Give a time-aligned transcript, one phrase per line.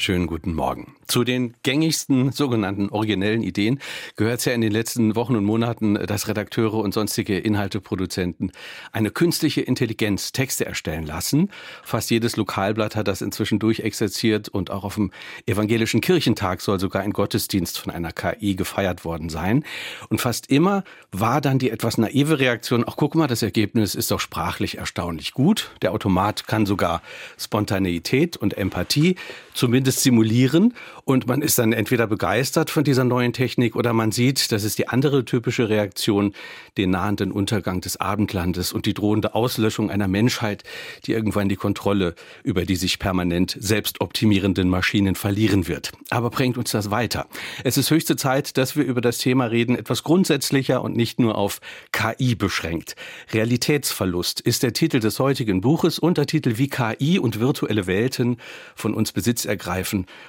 [0.00, 0.94] Schönen guten Morgen.
[1.08, 3.80] Zu den gängigsten sogenannten originellen Ideen
[4.16, 8.50] gehört es ja in den letzten Wochen und Monaten, dass Redakteure und sonstige Inhalteproduzenten
[8.92, 11.50] eine künstliche Intelligenz Texte erstellen lassen.
[11.82, 15.10] Fast jedes Lokalblatt hat das inzwischen durchexerziert und auch auf dem
[15.44, 19.64] evangelischen Kirchentag soll sogar ein Gottesdienst von einer KI gefeiert worden sein.
[20.08, 20.82] Und fast immer
[21.12, 25.34] war dann die etwas naive Reaktion, ach guck mal, das Ergebnis ist doch sprachlich erstaunlich
[25.34, 25.72] gut.
[25.82, 27.02] Der Automat kann sogar
[27.36, 29.16] Spontaneität und Empathie
[29.52, 34.52] zumindest simulieren und man ist dann entweder begeistert von dieser neuen Technik oder man sieht,
[34.52, 36.32] das ist die andere typische Reaktion,
[36.78, 40.62] den nahenden Untergang des Abendlandes und die drohende Auslöschung einer Menschheit,
[41.06, 45.92] die irgendwann die Kontrolle über die sich permanent selbst optimierenden Maschinen verlieren wird.
[46.10, 47.26] Aber bringt uns das weiter?
[47.64, 51.36] Es ist höchste Zeit, dass wir über das Thema reden, etwas grundsätzlicher und nicht nur
[51.36, 51.60] auf
[51.92, 52.96] KI beschränkt.
[53.32, 58.36] Realitätsverlust ist der Titel des heutigen Buches, Untertitel wie KI und virtuelle Welten
[58.74, 59.79] von uns Besitz ergreifen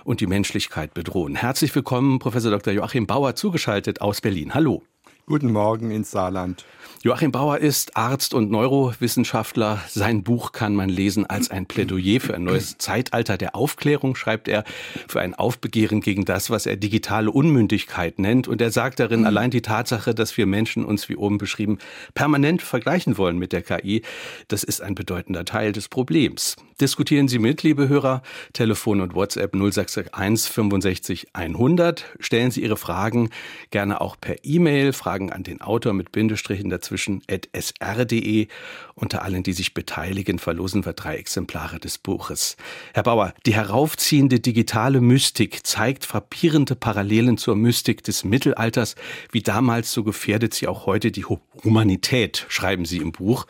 [0.04, 1.36] und die Menschlichkeit bedrohen.
[1.36, 2.74] Herzlich willkommen, Professor Dr.
[2.74, 4.54] Joachim Bauer, zugeschaltet aus Berlin.
[4.54, 4.84] Hallo.
[5.26, 6.66] Guten Morgen ins Saarland.
[7.04, 9.82] Joachim Bauer ist Arzt und Neurowissenschaftler.
[9.90, 14.48] Sein Buch kann man lesen als ein Plädoyer für ein neues Zeitalter der Aufklärung, schreibt
[14.48, 14.64] er,
[15.08, 18.48] für ein Aufbegehren gegen das, was er digitale Unmündigkeit nennt.
[18.48, 21.80] Und er sagt darin, allein die Tatsache, dass wir Menschen uns, wie oben beschrieben,
[22.14, 24.04] permanent vergleichen wollen mit der KI,
[24.48, 26.56] das ist ein bedeutender Teil des Problems.
[26.80, 28.22] Diskutieren Sie mit, liebe Hörer.
[28.54, 32.06] Telefon und WhatsApp 0661 65 100.
[32.20, 33.30] Stellen Sie Ihre Fragen
[33.72, 37.22] gerne auch per E-Mail, Fragen an den Autor mit Bindestrichen dazwischen inzwischen
[37.53, 38.47] sr.de.
[38.95, 42.58] Unter allen, die sich beteiligen, verlosen wir drei Exemplare des Buches.
[42.94, 48.95] Herr Bauer, die heraufziehende digitale Mystik zeigt frappierende Parallelen zur Mystik des Mittelalters.
[49.31, 53.47] Wie damals, so gefährdet sie auch heute die Humanität, schreiben Sie im Buch.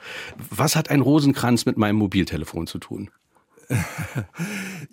[0.50, 3.10] Was hat ein Rosenkranz mit meinem Mobiltelefon zu tun?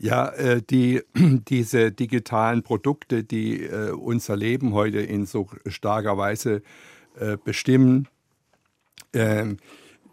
[0.01, 6.63] Ja, äh, die, diese digitalen Produkte, die äh, unser Leben heute in so starker Weise
[7.19, 8.07] äh, bestimmen,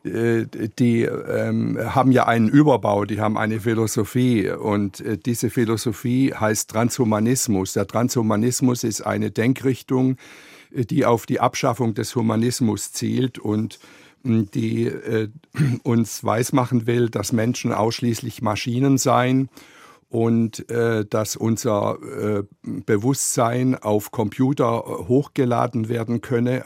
[0.06, 6.70] die ähm, haben ja einen Überbau, die haben eine Philosophie und äh, diese Philosophie heißt
[6.70, 7.74] Transhumanismus.
[7.74, 10.18] Der Transhumanismus ist eine Denkrichtung,
[10.72, 13.80] äh, die auf die Abschaffung des Humanismus zielt und
[14.24, 15.30] die äh,
[15.84, 19.50] uns weismachen will, dass Menschen ausschließlich Maschinen seien
[20.10, 26.64] und äh, dass unser äh, Bewusstsein auf Computer hochgeladen werden könne,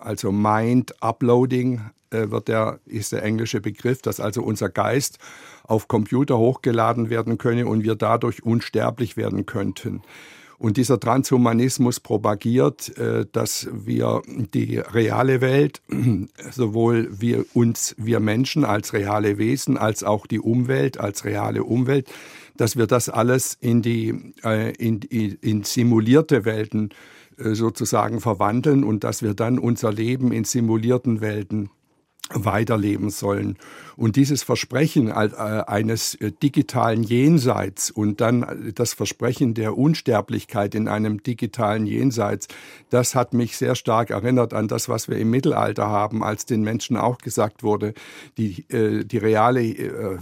[0.00, 1.80] also Mind Uploading
[2.10, 5.18] äh, wird der, ist der englische Begriff, dass also unser Geist
[5.64, 10.02] auf Computer hochgeladen werden könne und wir dadurch unsterblich werden könnten.
[10.58, 15.82] Und dieser Transhumanismus propagiert, äh, dass wir die reale Welt,
[16.50, 22.08] sowohl wir uns, wir Menschen als reale Wesen, als auch die Umwelt als reale Umwelt,
[22.56, 26.90] dass wir das alles in die äh, in, in, simulierte Welten
[27.38, 31.70] äh, sozusagen verwandeln und dass wir dann unser Leben in simulierten Welten
[32.32, 33.56] weiterleben sollen.
[33.96, 40.74] Und dieses Versprechen äh, eines äh, digitalen Jenseits und dann äh, das Versprechen der Unsterblichkeit
[40.74, 42.48] in einem digitalen Jenseits,
[42.90, 46.62] das hat mich sehr stark erinnert an das, was wir im Mittelalter haben, als den
[46.62, 47.94] Menschen auch gesagt wurde,
[48.38, 49.62] die, die reale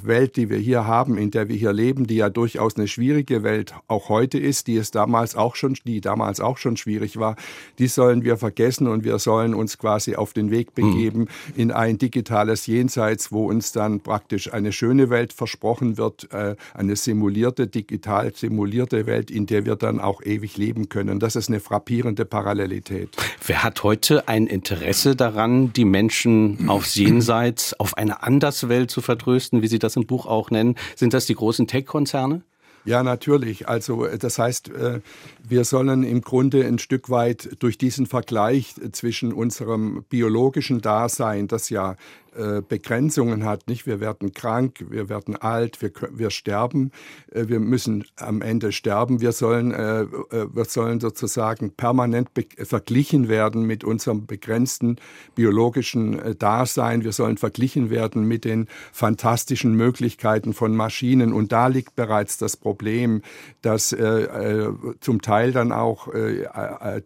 [0.02, 3.42] Welt, die wir hier haben, in der wir hier leben, die ja durchaus eine schwierige
[3.42, 7.36] Welt auch heute ist, die es damals auch schon, die damals auch schon schwierig war,
[7.78, 10.90] die sollen wir vergessen und wir sollen uns quasi auf den Weg hm.
[10.90, 16.32] begeben in ein ein digitales Jenseits, wo uns dann praktisch eine schöne Welt versprochen wird,
[16.32, 21.20] äh, eine simulierte, digital simulierte Welt, in der wir dann auch ewig leben können.
[21.20, 23.10] Das ist eine frappierende Parallelität.
[23.46, 29.62] Wer hat heute ein Interesse daran, die Menschen aufs Jenseits, auf eine Anderswelt zu vertrösten,
[29.62, 30.74] wie Sie das im Buch auch nennen?
[30.96, 32.42] Sind das die großen Tech-Konzerne?
[32.84, 33.66] Ja, natürlich.
[33.68, 35.00] Also das heißt, äh,
[35.42, 41.70] wir sollen im Grunde ein Stück weit durch diesen Vergleich zwischen unserem biologischen Dasein, das
[41.70, 41.96] ja
[42.36, 43.68] äh, Begrenzungen hat.
[43.68, 46.90] Nicht, wir werden krank, wir werden alt, wir, wir sterben,
[47.32, 49.20] äh, wir müssen am Ende sterben.
[49.20, 50.06] Wir sollen, äh, äh
[50.52, 54.96] wir sollen sozusagen permanent verglichen werden mit unserem begrenzten
[55.34, 57.04] biologischen äh, Dasein.
[57.04, 61.32] Wir sollen verglichen werden mit den fantastischen Möglichkeiten von Maschinen.
[61.32, 63.22] Und da liegt bereits das Problem,
[63.62, 63.94] dass
[65.00, 66.08] zum Teil dann auch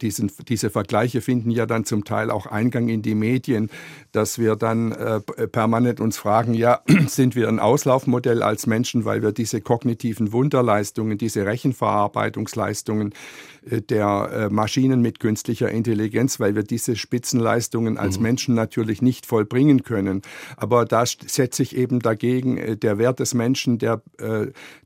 [0.00, 3.70] diesen, diese Vergleiche finden ja dann zum Teil auch Eingang in die Medien,
[4.12, 4.94] dass wir dann
[5.36, 10.32] äh, permanent uns fragen, ja, sind wir ein Auslaufmodell als Menschen, weil wir diese kognitiven
[10.32, 13.14] Wunderleistungen, diese Rechenverarbeitungsleistungen
[13.68, 18.22] der äh, Maschinen mit künstlicher Intelligenz, weil wir diese Spitzenleistungen als mhm.
[18.22, 20.22] Menschen natürlich nicht vollbringen können.
[20.56, 24.02] Aber da setze ich eben dagegen, äh, der Wert des Menschen, der,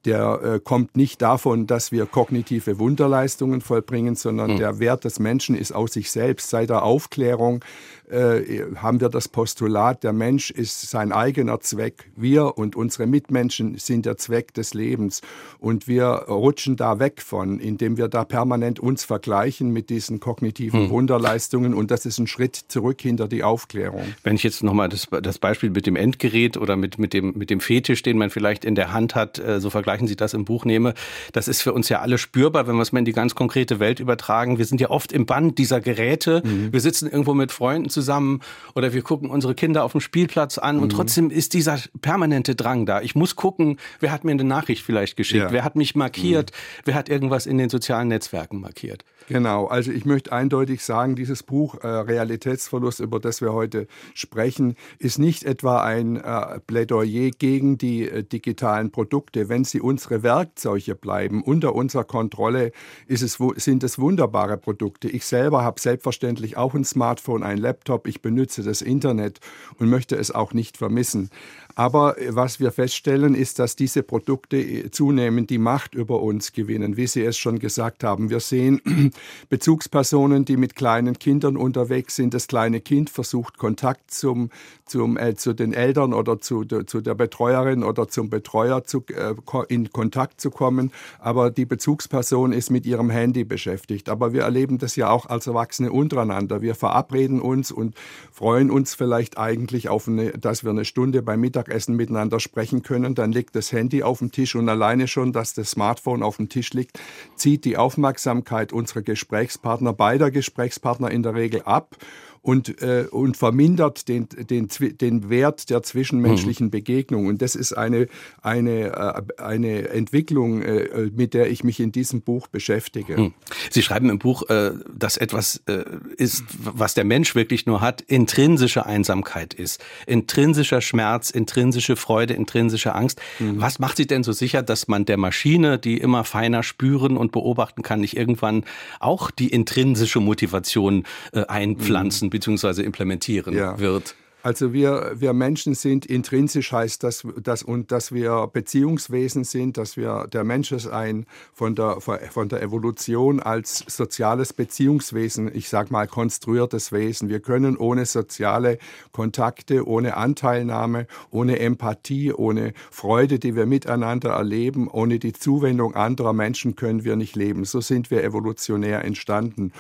[0.04, 4.58] der kommt nicht davon, dass wir kognitive Wunderleistungen vollbringen, sondern mhm.
[4.58, 6.50] der Wert des Menschen ist aus sich selbst.
[6.50, 7.64] Seit der Aufklärung
[8.12, 12.10] äh, haben wir das Postulat, der Mensch ist sein eigener Zweck.
[12.14, 15.22] Wir und unsere Mitmenschen sind der Zweck des Lebens.
[15.58, 20.84] Und wir rutschen da weg von, indem wir da permanent uns vergleichen mit diesen kognitiven
[20.84, 20.90] hm.
[20.90, 21.74] Wunderleistungen.
[21.74, 24.02] Und das ist ein Schritt zurück hinter die Aufklärung.
[24.22, 27.50] Wenn ich jetzt nochmal das, das Beispiel mit dem Endgerät oder mit, mit, dem, mit
[27.50, 30.44] dem Fetisch, den man vielleicht in der Hand hat, äh, so vergleichen Sie das im
[30.44, 30.94] Buch nehme,
[31.32, 33.80] das ist für uns ja alle spürbar, wenn wir es mal in die ganz konkrete
[33.80, 34.58] Welt übertragen.
[34.58, 36.42] Wir sind ja oft im Band dieser Geräte.
[36.44, 36.72] Mhm.
[36.72, 38.40] Wir sitzen irgendwo mit Freunden zusammen
[38.74, 40.96] oder wir gucken unsere Kinder auf dem Spielplatz an und mhm.
[40.96, 43.00] trotzdem ist dieser permanente Drang da.
[43.00, 45.52] Ich muss gucken, wer hat mir eine Nachricht vielleicht geschickt, ja.
[45.52, 46.82] wer hat mich markiert, mhm.
[46.86, 49.04] wer hat irgendwas in den sozialen Netzwerken markiert.
[49.28, 54.74] Genau, also ich möchte eindeutig sagen, dieses Buch äh, Realitätsverlust, über das wir heute sprechen,
[54.98, 59.48] ist nicht etwa ein äh, Plädoyer gegen die äh, digitalen Produkte.
[59.48, 62.72] Wenn sie unsere Werkzeuge bleiben, unter unserer Kontrolle,
[63.06, 65.08] es, sind es wunderbare Produkte.
[65.08, 69.40] Ich selber habe selbstverständlich auch ein Smartphone, ein Laptop, ich benutze das Internet
[69.78, 71.30] und möchte es auch nicht vermissen.
[71.74, 76.52] Aber äh, was wir feststellen, ist, dass diese Produkte äh, zunehmend die Macht über uns
[76.52, 78.30] gewinnen, wie Sie es schon gesagt haben.
[78.30, 78.80] Wir sehen
[79.48, 82.34] Bezugspersonen, die mit kleinen Kindern unterwegs sind.
[82.34, 84.50] Das kleine Kind versucht Kontakt zum,
[84.92, 89.34] zum, äh, zu den Eltern oder zu, zu der Betreuerin oder zum Betreuer zu, äh,
[89.68, 90.92] in Kontakt zu kommen.
[91.18, 94.10] Aber die Bezugsperson ist mit ihrem Handy beschäftigt.
[94.10, 96.60] Aber wir erleben das ja auch als Erwachsene untereinander.
[96.60, 97.94] Wir verabreden uns und
[98.30, 102.82] freuen uns vielleicht eigentlich auf eine, dass wir eine Stunde beim Mittag Mittagessen miteinander sprechen
[102.82, 106.36] können, dann liegt das Handy auf dem Tisch und alleine schon, dass das Smartphone auf
[106.36, 106.98] dem Tisch liegt,
[107.36, 111.96] zieht die Aufmerksamkeit unserer Gesprächspartner, beider Gesprächspartner in der Regel ab
[112.42, 116.70] und, äh, und vermindert den, den, den Wert der zwischenmenschlichen mhm.
[116.70, 117.26] Begegnung.
[117.26, 118.08] Und das ist eine,
[118.42, 123.16] eine, äh, eine Entwicklung, äh, mit der ich mich in diesem Buch beschäftige.
[123.16, 123.34] Mhm.
[123.70, 125.84] Sie schreiben im Buch, äh, dass etwas äh,
[126.16, 129.82] ist, was der Mensch wirklich nur hat, intrinsische Einsamkeit ist.
[130.06, 133.20] Intrinsischer Schmerz, intrinsische Freude, intrinsische Angst.
[133.38, 133.60] Mhm.
[133.60, 137.30] Was macht Sie denn so sicher, dass man der Maschine, die immer feiner spüren und
[137.30, 138.64] beobachten kann, nicht irgendwann
[138.98, 142.82] auch die intrinsische Motivation äh, einpflanzen bzw.
[142.82, 143.78] implementieren ja.
[143.78, 144.16] wird.
[144.44, 149.96] Also wir, wir Menschen sind intrinsisch heißt das, dass, und dass wir Beziehungswesen sind, dass
[149.96, 155.92] wir der Mensch ist ein von der, von der Evolution als soziales Beziehungswesen, ich sag
[155.92, 157.28] mal konstruiertes Wesen.
[157.28, 158.78] Wir können ohne soziale
[159.12, 166.32] Kontakte, ohne Anteilnahme, ohne Empathie, ohne Freude, die wir miteinander erleben, ohne die Zuwendung anderer
[166.32, 167.64] Menschen können wir nicht leben.
[167.64, 169.72] So sind wir evolutionär entstanden.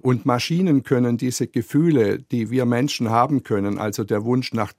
[0.00, 4.72] Und Maschinen können diese Gefühle, die wir Menschen haben können, also der Wunsch nach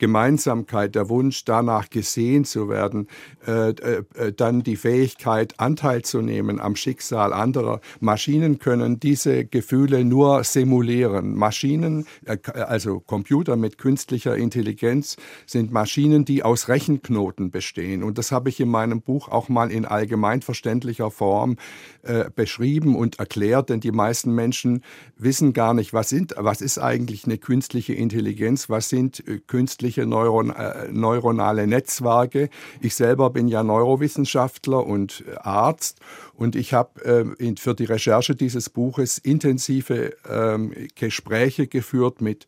[0.00, 3.06] Gemeinsamkeit, der Wunsch danach gesehen zu werden,
[3.46, 7.80] äh, äh, äh, dann die Fähigkeit, Anteil zu nehmen am Schicksal anderer.
[8.00, 11.36] Maschinen können diese Gefühle nur simulieren.
[11.36, 18.02] Maschinen, äh, also Computer mit künstlicher Intelligenz, sind Maschinen, die aus Rechenknoten bestehen.
[18.02, 21.56] Und das habe ich in meinem Buch auch mal in allgemein verständlicher Form
[22.02, 24.82] äh, beschrieben und erklärt, denn die meisten Menschen
[25.16, 30.06] wissen gar nicht, was, sind, was ist eigentlich eine künstliche Intelligenz, was sind äh, künstliche
[30.06, 32.48] Neuron, äh, neuronale Netzwerke.
[32.80, 36.00] Ich selber bin ja Neurowissenschaftler und äh, Arzt
[36.40, 37.04] und ich habe
[37.38, 42.46] äh, für die Recherche dieses Buches intensive ähm, Gespräche geführt mit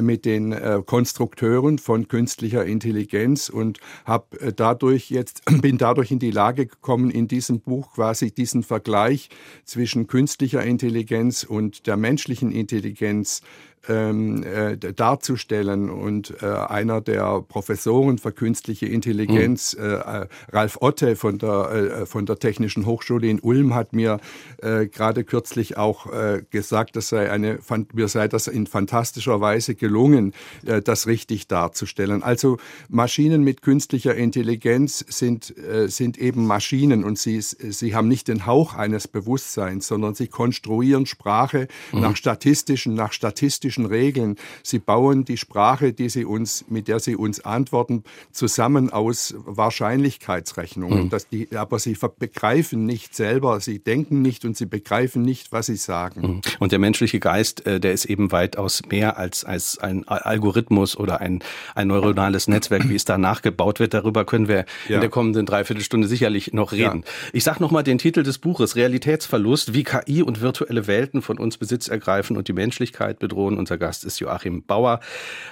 [0.00, 6.20] mit den äh, Konstrukteuren von künstlicher Intelligenz und habe äh, dadurch jetzt bin dadurch in
[6.20, 9.28] die Lage gekommen in diesem Buch quasi diesen Vergleich
[9.64, 13.42] zwischen künstlicher Intelligenz und der menschlichen Intelligenz
[13.88, 15.90] ähm, äh, darzustellen.
[15.90, 19.84] Und äh, einer der Professoren für künstliche Intelligenz, mhm.
[19.84, 21.70] äh, Ralf Otte von der,
[22.02, 24.20] äh, von der Technischen Hochschule in Ulm, hat mir
[24.62, 27.58] äh, gerade kürzlich auch äh, gesagt, das sei eine,
[27.92, 30.32] mir sei das in fantastischer Weise gelungen,
[30.64, 32.22] äh, das richtig darzustellen.
[32.22, 32.58] Also
[32.88, 38.46] Maschinen mit künstlicher Intelligenz sind, äh, sind eben Maschinen und sie, sie haben nicht den
[38.46, 42.00] Hauch eines Bewusstseins, sondern sie konstruieren Sprache mhm.
[42.00, 44.36] nach statistischen, nach statistischen mathematischen Regeln.
[44.62, 51.04] Sie bauen die Sprache, die sie uns, mit der sie uns antworten, zusammen aus Wahrscheinlichkeitsrechnungen.
[51.04, 51.10] Mhm.
[51.10, 55.66] Das die, aber sie begreifen nicht selber, sie denken nicht und sie begreifen nicht, was
[55.66, 56.20] sie sagen.
[56.20, 56.40] Mhm.
[56.58, 61.20] Und der menschliche Geist, äh, der ist eben weitaus mehr als, als ein Algorithmus oder
[61.20, 61.42] ein,
[61.74, 64.96] ein neuronales Netzwerk, wie es da nachgebaut wird, darüber können wir ja.
[64.96, 67.04] in der kommenden Dreiviertelstunde sicherlich noch reden.
[67.04, 67.30] Ja.
[67.32, 71.56] Ich sage nochmal den Titel des Buches, Realitätsverlust, wie KI und virtuelle Welten von uns
[71.56, 73.56] Besitz ergreifen und die Menschlichkeit bedrohen.
[73.62, 74.98] Unser Gast ist Joachim Bauer.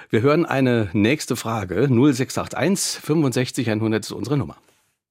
[0.09, 1.87] Wir hören eine nächste Frage.
[1.87, 4.57] 0681 65 100 ist unsere Nummer.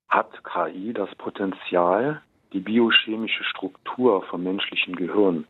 [0.09, 5.45] Hat KI das Potenzial, die biochemische Struktur vom menschlichen Gehirn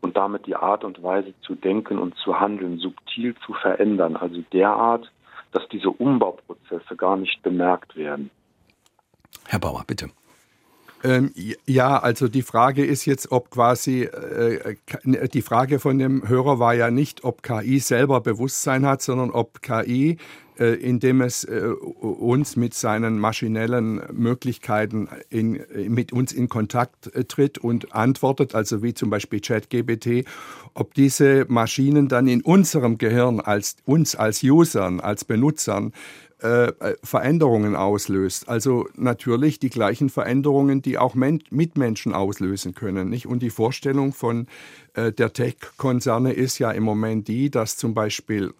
[0.00, 4.42] und damit die Art und Weise zu denken und zu handeln subtil zu verändern, also
[4.54, 5.12] derart,
[5.52, 8.30] dass diese Umbauprozesse gar nicht bemerkt werden?
[9.46, 10.08] Herr Bauer, bitte.
[11.06, 11.32] Ähm,
[11.66, 14.74] ja, also die Frage ist jetzt, ob quasi, äh,
[15.32, 19.62] die Frage von dem Hörer war ja nicht, ob KI selber Bewusstsein hat, sondern ob
[19.62, 20.18] KI
[20.58, 27.24] äh, indem es äh, uns mit seinen maschinellen Möglichkeiten in, mit uns in Kontakt äh,
[27.24, 30.24] tritt und antwortet, also wie zum Beispiel ChatGPT,
[30.72, 35.92] ob diese Maschinen dann in unserem Gehirn als uns als Usern, als Benutzern
[36.40, 38.48] äh, Veränderungen auslöst.
[38.48, 43.08] Also natürlich die gleichen Veränderungen, die auch Men Mitmenschen auslösen können.
[43.08, 43.26] Nicht?
[43.26, 44.46] Und die Vorstellung von
[44.94, 48.52] äh, der Tech-Konzerne ist ja im Moment die, dass zum Beispiel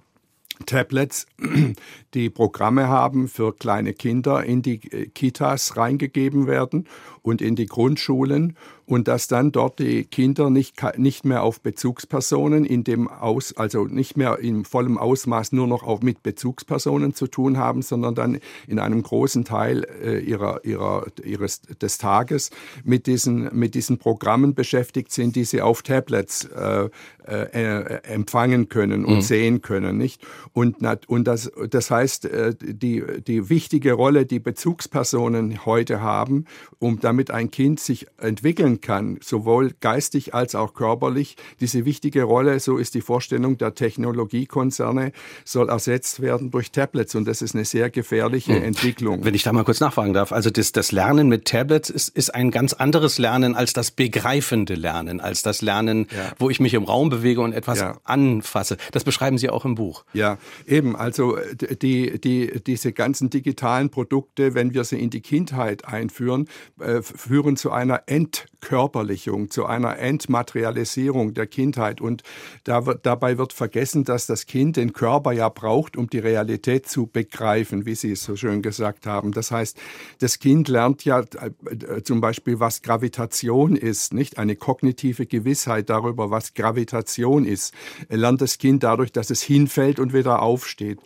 [0.65, 1.27] Tablets,
[2.15, 6.89] die Programme haben für kleine Kinder in die äh, Kitas reingegeben werden
[7.27, 8.57] und in die Grundschulen
[8.87, 13.85] und dass dann dort die Kinder nicht, nicht mehr auf Bezugspersonen in dem Aus, also
[13.85, 18.39] nicht mehr in vollem Ausmaß nur noch auf, mit Bezugspersonen zu tun haben, sondern dann
[18.69, 22.51] in einem großen Teil äh, ihrer, ihrer, ihres, des Tages
[22.85, 26.89] mit diesen, mit diesen Programmen beschäftigt sind, die sie auf Tablets äh,
[27.27, 29.23] äh, empfangen können und mhm.
[29.23, 30.25] sehen können, nicht?
[30.53, 30.77] Und,
[31.09, 36.45] und das, das heißt, äh, die, die wichtige Rolle, die Bezugspersonen heute haben,
[36.79, 41.37] um damit ein Kind sich entwickeln kann, sowohl geistig als auch körperlich.
[41.61, 45.13] Diese wichtige Rolle, so ist die Vorstellung der Technologiekonzerne,
[45.45, 48.63] soll ersetzt werden durch Tablets und das ist eine sehr gefährliche hm.
[48.63, 49.25] Entwicklung.
[49.25, 52.35] Wenn ich da mal kurz nachfragen darf, also das, das Lernen mit Tablets ist, ist
[52.35, 56.33] ein ganz anderes Lernen als das begreifende Lernen, als das Lernen, ja.
[56.39, 57.99] wo ich mich im Raum bewege und etwas ja.
[58.05, 58.77] anfasse.
[58.93, 60.05] Das beschreiben Sie auch im Buch.
[60.13, 60.97] Ja, eben.
[60.97, 61.39] Also
[61.83, 66.49] die, die, diese ganzen digitalen Produkte, wenn wir sie in die Kindheit einführen,
[66.81, 72.01] äh, führen zu einer Ent Entkörperlichung, zu einer Entmaterialisierung der Kindheit.
[72.01, 72.23] Und
[72.65, 76.89] da wird, dabei wird vergessen, dass das Kind den Körper ja braucht, um die Realität
[76.89, 79.33] zu begreifen, wie Sie es so schön gesagt haben.
[79.33, 79.79] Das heißt,
[80.19, 86.31] das Kind lernt ja äh, zum Beispiel, was Gravitation ist, nicht eine kognitive Gewissheit darüber,
[86.31, 87.73] was Gravitation ist.
[88.09, 90.99] Er lernt das Kind dadurch, dass es hinfällt und wieder aufsteht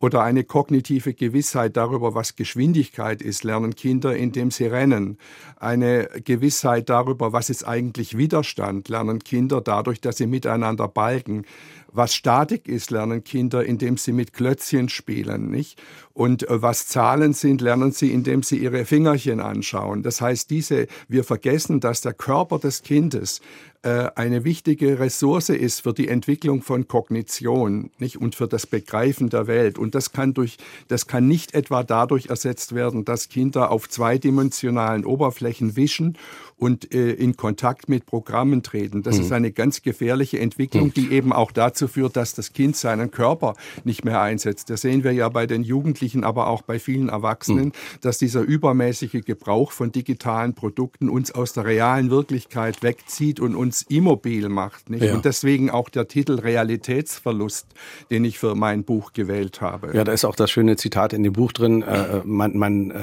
[0.00, 5.18] oder eine kognitive Gewissheit darüber, was Geschwindigkeit ist, lernen Kinder, indem sie rennen.
[5.56, 11.44] Eine Gewissheit darüber, was ist eigentlich Widerstand, lernen Kinder dadurch, dass sie miteinander balgen.
[11.90, 15.82] Was Statik ist, lernen Kinder, indem sie mit Klötzchen spielen, nicht?
[16.12, 20.02] Und äh, was Zahlen sind, lernen sie, indem sie ihre Fingerchen anschauen.
[20.02, 23.40] Das heißt, diese, wir vergessen, dass der Körper des Kindes
[23.82, 28.16] eine wichtige Ressource ist für die Entwicklung von Kognition nicht?
[28.16, 29.78] und für das Begreifen der Welt.
[29.78, 30.56] Und das kann, durch,
[30.88, 36.18] das kann nicht etwa dadurch ersetzt werden, dass Kinder auf zweidimensionalen Oberflächen wischen
[36.56, 39.02] und äh, in Kontakt mit Programmen treten.
[39.02, 39.22] Das mhm.
[39.22, 40.94] ist eine ganz gefährliche Entwicklung, mhm.
[40.94, 43.54] die eben auch dazu führt, dass das Kind seinen Körper
[43.84, 44.70] nicht mehr einsetzt.
[44.70, 47.72] Das sehen wir ja bei den Jugendlichen, aber auch bei vielen Erwachsenen, mhm.
[48.00, 53.67] dass dieser übermäßige Gebrauch von digitalen Produkten uns aus der realen Wirklichkeit wegzieht und uns
[53.88, 54.90] immobil macht.
[54.90, 55.04] Nicht?
[55.04, 55.14] Ja.
[55.14, 57.66] Und deswegen auch der Titel Realitätsverlust,
[58.10, 59.90] den ich für mein Buch gewählt habe.
[59.94, 62.94] Ja, da ist auch das schöne Zitat in dem Buch drin, äh, man, man äh,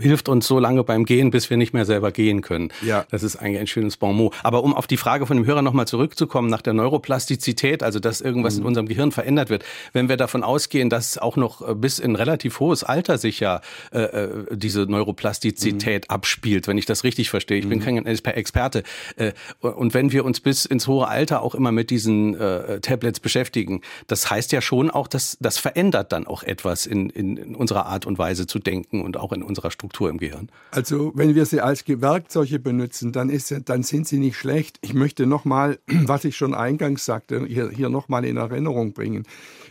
[0.00, 2.72] hilft uns so lange beim Gehen, bis wir nicht mehr selber gehen können.
[2.82, 3.04] Ja.
[3.10, 4.34] Das ist eigentlich ein schönes Bonmot.
[4.42, 8.20] Aber um auf die Frage von dem Hörer nochmal zurückzukommen, nach der Neuroplastizität, also dass
[8.20, 8.60] irgendwas mhm.
[8.60, 12.16] in unserem Gehirn verändert wird, wenn wir davon ausgehen, dass auch noch äh, bis in
[12.16, 13.60] relativ hohes Alter sich ja
[13.92, 16.14] äh, äh, diese Neuroplastizität mhm.
[16.14, 17.58] abspielt, wenn ich das richtig verstehe.
[17.58, 17.70] Ich mhm.
[17.70, 18.82] bin kein Experte.
[19.16, 23.20] Äh, und wenn wir uns bis ins hohe Alter auch immer mit diesen äh, Tablets
[23.20, 27.54] beschäftigen, das heißt ja schon auch, dass das verändert dann auch etwas in, in, in
[27.54, 30.48] unserer Art und Weise zu denken und auch in unserer Struktur im Gehirn.
[30.70, 34.78] Also wenn wir sie als Werkzeuge benutzen, dann, ist, dann sind sie nicht schlecht.
[34.82, 39.24] Ich möchte nochmal, was ich schon eingangs sagte, hier, hier nochmal in Erinnerung bringen.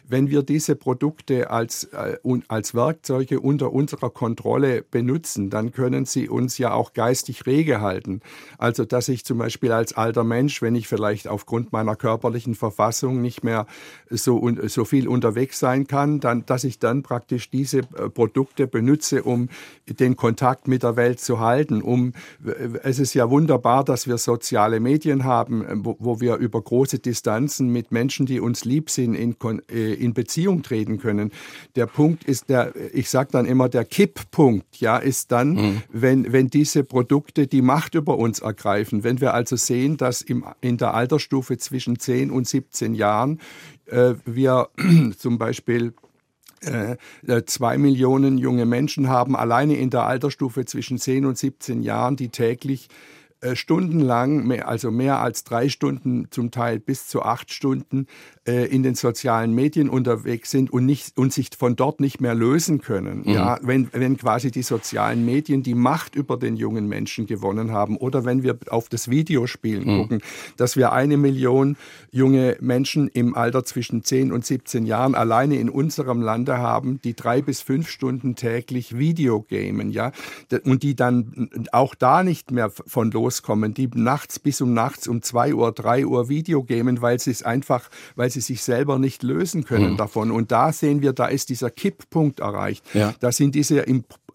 [0.10, 2.18] Wenn wir diese Produkte als, äh,
[2.48, 8.22] als Werkzeuge unter unserer Kontrolle benutzen, dann können sie uns ja auch geistig rege halten.
[8.58, 13.22] Also, dass ich zum Beispiel als alter Mensch, wenn ich vielleicht aufgrund meiner körperlichen Verfassung
[13.22, 13.66] nicht mehr
[14.10, 19.24] so, so viel unterwegs sein kann, dann, dass ich dann praktisch diese äh, Produkte benutze,
[19.24, 19.50] um
[19.88, 21.82] den Kontakt mit der Welt zu halten.
[21.82, 22.14] Um,
[22.84, 27.00] es ist ja wunderbar, dass wir soziale Medien haben, äh, wo, wo wir über große
[27.00, 29.36] Distanzen mit Menschen, die uns lieb sind, in,
[29.70, 31.32] äh, in Beziehung treten können.
[31.76, 35.82] Der Punkt ist der, ich sage dann immer, der Kipppunkt, ja, ist dann, mhm.
[35.92, 39.04] wenn, wenn diese Produkte die Macht über uns ergreifen.
[39.04, 43.40] Wenn wir also sehen, dass im, in der Altersstufe zwischen 10 und 17 Jahren.
[43.86, 44.70] Äh, wir
[45.18, 45.94] zum Beispiel
[46.62, 46.98] äh,
[47.28, 52.16] äh, zwei Millionen junge Menschen haben alleine in der Altersstufe zwischen 10 und 17 Jahren,
[52.16, 52.90] die täglich
[53.40, 58.08] äh, stundenlang, also mehr als drei Stunden, zum Teil bis zu acht Stunden
[58.52, 62.82] in den sozialen Medien unterwegs sind und, nicht, und sich von dort nicht mehr lösen
[62.82, 63.24] können.
[63.26, 63.34] Mhm.
[63.34, 67.98] Ja, wenn, wenn quasi die sozialen Medien die Macht über den jungen Menschen gewonnen haben
[67.98, 70.02] oder wenn wir auf das Videospielen mhm.
[70.02, 70.22] gucken,
[70.58, 71.78] dass wir eine Million
[72.12, 77.16] junge Menschen im Alter zwischen 10 und 17 Jahren alleine in unserem Lande haben, die
[77.16, 80.12] drei bis fünf Stunden täglich Videogamen, ja,
[80.64, 85.08] und die dann auch da nicht mehr von los loskommen, die nachts bis um nachts
[85.08, 89.24] um zwei Uhr, drei Uhr Videogamen, weil sie es einfach, weil sie sich selber nicht
[89.24, 89.98] lösen können mhm.
[89.98, 90.32] davon.
[90.32, 92.84] Und da sehen wir, da ist dieser Kipppunkt erreicht.
[92.94, 93.14] Ja.
[93.20, 93.86] Da sind diese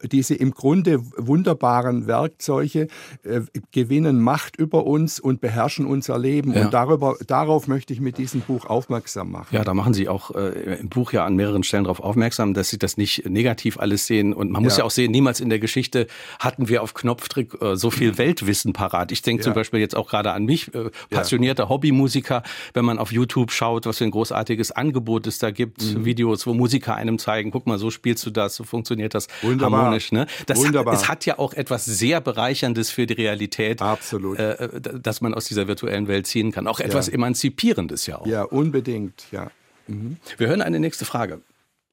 [0.02, 2.88] diese im Grunde wunderbaren Werkzeuge
[3.22, 3.40] äh,
[3.70, 6.54] gewinnen Macht über uns und beherrschen unser Leben.
[6.54, 6.64] Ja.
[6.64, 9.48] Und darüber, darauf möchte ich mit diesem Buch aufmerksam machen.
[9.50, 12.70] Ja, da machen Sie auch äh, im Buch ja an mehreren Stellen darauf aufmerksam, dass
[12.70, 14.32] Sie das nicht negativ alles sehen.
[14.32, 16.06] Und man muss ja, ja auch sehen, niemals in der Geschichte
[16.38, 19.12] hatten wir auf Knopfdruck äh, so viel Weltwissen parat.
[19.12, 19.44] Ich denke ja.
[19.44, 22.42] zum Beispiel jetzt auch gerade an mich, äh, passionierter Hobbymusiker,
[22.74, 26.04] wenn man auf YouTube schaut, was für ein großartiges Angebot es da gibt, mhm.
[26.04, 29.91] Videos, wo Musiker einem zeigen, guck mal, so spielst du das, so funktioniert das Wunderbar
[29.92, 30.12] harmonisch.
[30.12, 30.26] Ne?
[30.46, 30.94] Das Wunderbar.
[30.94, 34.38] Hat, es hat ja auch etwas sehr Bereicherndes für die Realität, Absolut.
[34.38, 36.66] Äh, äh dass man aus dieser virtuellen Welt ziehen kann.
[36.66, 37.14] Auch etwas ja.
[37.14, 38.26] Emanzipierendes ja auch.
[38.26, 39.50] Ja, unbedingt, ja.
[39.86, 40.18] Mhm.
[40.36, 41.42] Wir hören eine nächste Frage.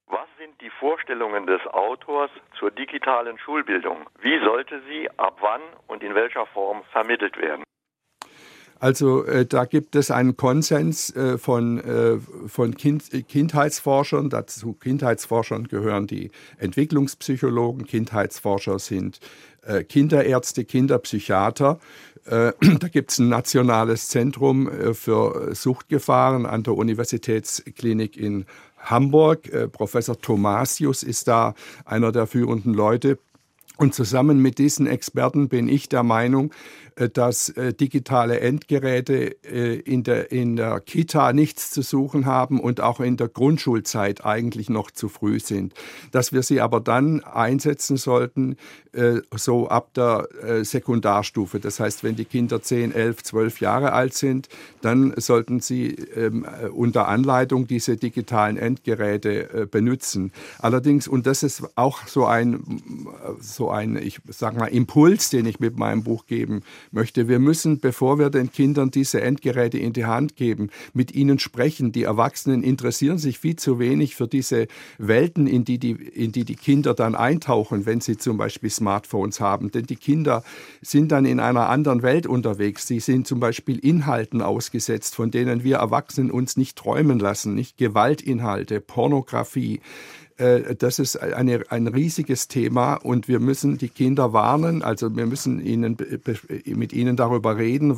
[0.07, 3.97] Was sind die Vorstellungen des Autors zur digitalen Schulbildung?
[4.21, 7.63] Wie sollte sie ab wann und in welcher Form vermittelt werden?
[8.79, 12.17] Also äh, da gibt es einen Konsens äh, von, äh,
[12.47, 14.29] von kind, Kindheitsforschern.
[14.29, 17.85] Dazu Kindheitsforschern gehören die Entwicklungspsychologen.
[17.85, 19.19] Kindheitsforscher sind
[19.63, 21.79] äh, Kinderärzte, Kinderpsychiater.
[22.25, 28.45] Äh, da gibt es ein nationales Zentrum äh, für Suchtgefahren an der Universitätsklinik in
[28.77, 29.51] Hamburg.
[29.73, 33.17] Professor Thomasius ist da einer der führenden Leute.
[33.79, 39.79] Und zusammen mit diesen Experten bin ich der Meinung, äh, dass äh, digitale Endgeräte äh,
[39.79, 44.69] in der, in der Kita nichts zu suchen haben und auch in der Grundschulzeit eigentlich
[44.69, 45.73] noch zu früh sind.
[46.11, 48.57] Dass wir sie aber dann einsetzen sollten,
[49.35, 50.27] so ab der
[50.63, 51.59] Sekundarstufe.
[51.59, 54.49] Das heißt, wenn die Kinder 10, 11, 12 Jahre alt sind,
[54.81, 60.31] dann sollten sie ähm, unter Anleitung diese digitalen Endgeräte benutzen.
[60.57, 62.81] Allerdings, und das ist auch so ein,
[63.39, 67.27] so ein ich sag mal, Impuls, den ich mit meinem Buch geben möchte.
[67.27, 71.91] Wir müssen, bevor wir den Kindern diese Endgeräte in die Hand geben, mit ihnen sprechen.
[71.91, 76.45] Die Erwachsenen interessieren sich viel zu wenig für diese Welten, in die die, in die,
[76.45, 79.71] die Kinder dann eintauchen, wenn sie zum Beispiel Smartphones haben.
[79.71, 80.43] Denn die Kinder
[80.81, 82.87] sind dann in einer anderen Welt unterwegs.
[82.87, 87.77] Sie sind zum Beispiel Inhalten ausgesetzt, von denen wir Erwachsenen uns nicht träumen lassen, nicht
[87.77, 89.81] Gewaltinhalte, Pornografie,
[90.39, 94.81] das ist eine, ein riesiges Thema und wir müssen die Kinder warnen.
[94.81, 95.97] Also wir müssen ihnen,
[96.65, 97.97] mit ihnen darüber reden,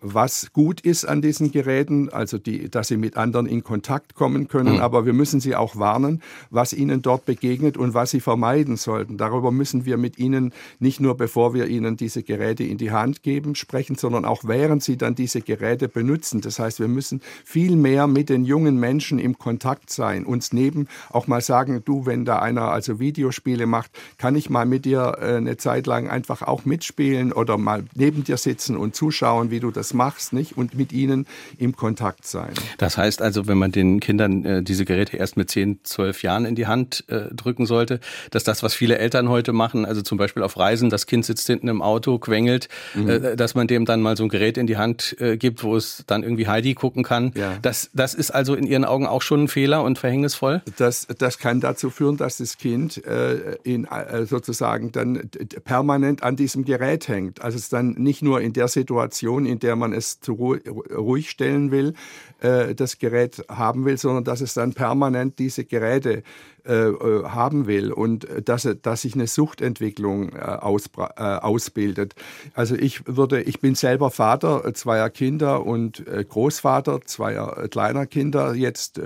[0.00, 4.48] was gut ist an diesen Geräten, also die, dass sie mit anderen in Kontakt kommen
[4.48, 4.76] können.
[4.76, 4.80] Mhm.
[4.80, 9.18] Aber wir müssen sie auch warnen, was ihnen dort begegnet und was sie vermeiden sollten.
[9.18, 13.22] Darüber müssen wir mit ihnen nicht nur, bevor wir ihnen diese Geräte in die Hand
[13.22, 16.40] geben, sprechen, sondern auch während sie dann diese Geräte benutzen.
[16.40, 20.88] Das heißt, wir müssen viel mehr mit den jungen Menschen im Kontakt sein, uns neben
[21.10, 25.16] auch mal sagen, du, wenn da einer also Videospiele macht, kann ich mal mit dir
[25.20, 29.60] äh, eine Zeit lang einfach auch mitspielen oder mal neben dir sitzen und zuschauen, wie
[29.60, 30.56] du das machst, nicht?
[30.56, 31.26] Und mit ihnen
[31.58, 32.52] im Kontakt sein.
[32.78, 36.44] Das heißt also, wenn man den Kindern äh, diese Geräte erst mit 10, 12 Jahren
[36.44, 40.18] in die Hand äh, drücken sollte, dass das, was viele Eltern heute machen, also zum
[40.18, 43.08] Beispiel auf Reisen, das Kind sitzt hinten im Auto, quengelt, mhm.
[43.08, 45.76] äh, dass man dem dann mal so ein Gerät in die Hand äh, gibt, wo
[45.76, 47.32] es dann irgendwie Heidi gucken kann.
[47.34, 47.58] Ja.
[47.62, 50.62] Das, das ist also in Ihren Augen auch schon ein Fehler und verhängnisvoll?
[50.76, 55.30] Das, das kann da dazu führen, dass das Kind äh, in, äh, sozusagen dann
[55.64, 57.42] permanent an diesem Gerät hängt.
[57.42, 61.70] Also es dann nicht nur in der Situation, in der man es zu ruhig stellen
[61.70, 61.94] will,
[62.40, 66.22] äh, das Gerät haben will, sondern dass es dann permanent diese Geräte
[66.64, 72.14] haben will und dass, dass sich eine Suchtentwicklung äh, aus, äh, ausbildet.
[72.54, 78.54] Also ich würde, ich bin selber Vater zweier Kinder und äh, Großvater zweier kleiner Kinder.
[78.54, 79.00] Jetzt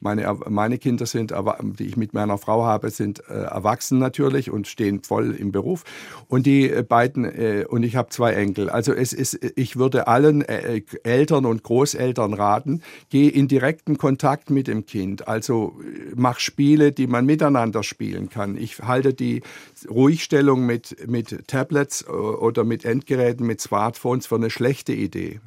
[0.00, 1.32] meine, meine Kinder sind,
[1.78, 5.84] die ich mit meiner Frau habe, sind erwachsen natürlich und stehen voll im Beruf.
[6.28, 8.70] Und die beiden, und ich habe zwei Enkel.
[8.70, 14.66] Also es ist, ich würde allen Eltern und Großeltern raten, geh in direkten Kontakt mit
[14.66, 15.28] dem Kind.
[15.28, 15.78] Also
[16.14, 18.56] mach Spiele, die man miteinander spielen kann.
[18.56, 19.42] Ich halte die
[19.88, 25.38] Ruhigstellung mit, mit Tablets oder mit Endgeräten, mit Smartphones für eine schlechte Idee.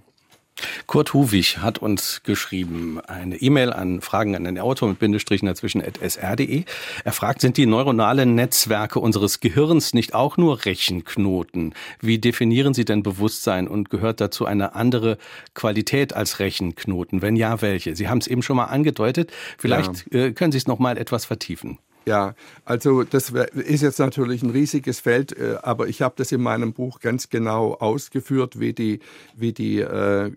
[0.88, 5.82] Kurt Huwig hat uns geschrieben, eine E-Mail an Fragen an den Autor mit Bindestrichen dazwischen
[5.82, 6.64] at sr.de.
[7.04, 11.74] Er fragt, sind die neuronalen Netzwerke unseres Gehirns nicht auch nur Rechenknoten?
[12.00, 15.18] Wie definieren Sie denn Bewusstsein und gehört dazu eine andere
[15.54, 17.22] Qualität als Rechenknoten?
[17.22, 17.96] Wenn ja, welche?
[17.96, 19.32] Sie haben es eben schon mal angedeutet.
[19.58, 20.26] Vielleicht ja.
[20.26, 21.80] Äh, können Sie es noch mal etwas vertiefen.
[22.06, 22.34] Ja,
[22.66, 26.74] also das ist jetzt natürlich ein riesiges Feld, äh, aber ich habe das in meinem
[26.74, 29.00] Buch ganz genau ausgeführt, wie die,
[29.36, 30.32] wie die, äh,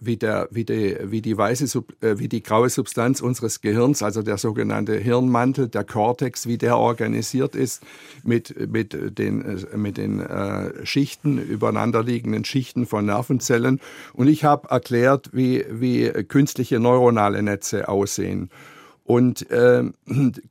[0.00, 4.22] wie der, wie die, wie die weiße, äh, wie die graue Substanz unseres Gehirns, also
[4.22, 7.82] der sogenannte Hirnmantel, der Cortex, wie der organisiert ist
[8.24, 10.22] mit mit den mit den
[10.84, 13.80] Schichten übereinanderliegenden Schichten von Nervenzellen.
[14.12, 18.50] Und ich habe erklärt, wie wie künstliche neuronale Netze aussehen.
[19.04, 19.94] Und ähm,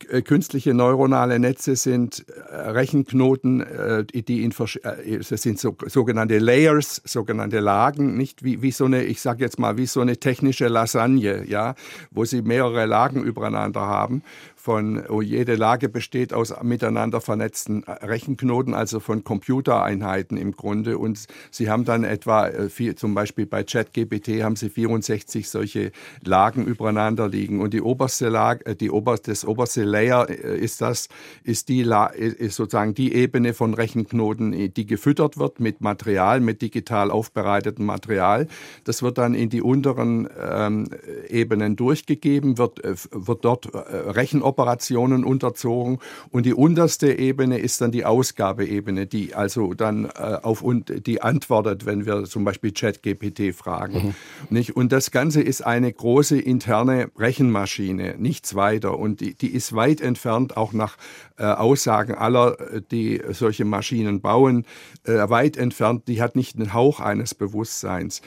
[0.09, 6.37] äh, künstliche neuronale Netze sind äh, Rechenknoten, äh, die in äh, das sind so, sogenannte
[6.37, 10.17] Layers, sogenannte Lagen, nicht wie, wie so eine, ich sage jetzt mal, wie so eine
[10.17, 11.75] technische Lasagne, ja,
[12.11, 14.21] wo sie mehrere Lagen übereinander haben
[14.61, 20.97] von, oh, jede Lage besteht aus miteinander vernetzten äh, Rechenknoten, also von Computereinheiten im Grunde.
[20.97, 25.91] Und sie haben dann etwa, äh, zum Beispiel bei ChatGPT haben sie 64 solche
[26.23, 27.59] Lagen übereinander liegen.
[27.59, 31.09] Und die oberste Lage, äh, die oberste, das oberste Layer ist das,
[31.43, 37.11] ist die, ist sozusagen die Ebene von Rechenknoten, die gefüttert wird mit Material, mit digital
[37.11, 38.47] aufbereitetem Material.
[38.83, 40.89] Das wird dann in die unteren ähm,
[41.29, 45.99] Ebenen durchgegeben, wird, wird dort Rechenoperationen Operationen unterzogen.
[46.29, 50.09] Und die unterste Ebene ist dann die Ausgabeebene, die also dann äh,
[50.41, 54.07] auf und die antwortet, wenn wir zum Beispiel ChatGPT fragen.
[54.07, 54.13] Mhm.
[54.49, 54.75] Nicht?
[54.75, 58.97] Und das Ganze ist eine große interne Rechenmaschine, nichts weiter.
[58.97, 60.95] Und die, die ist weit entfernt, auch nach
[61.37, 64.65] äh, Aussagen aller, äh, die solche Maschinen bauen,
[65.03, 66.07] äh, weit entfernt.
[66.07, 68.21] Die hat nicht einen Hauch eines Bewusstseins.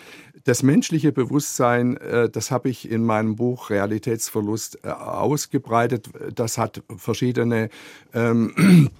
[0.45, 6.11] Das menschliche Bewusstsein, äh, das habe ich in meinem Buch Realitätsverlust äh, ausgebreitet.
[6.35, 7.71] Das hat verschiedene
[8.13, 8.91] ähm,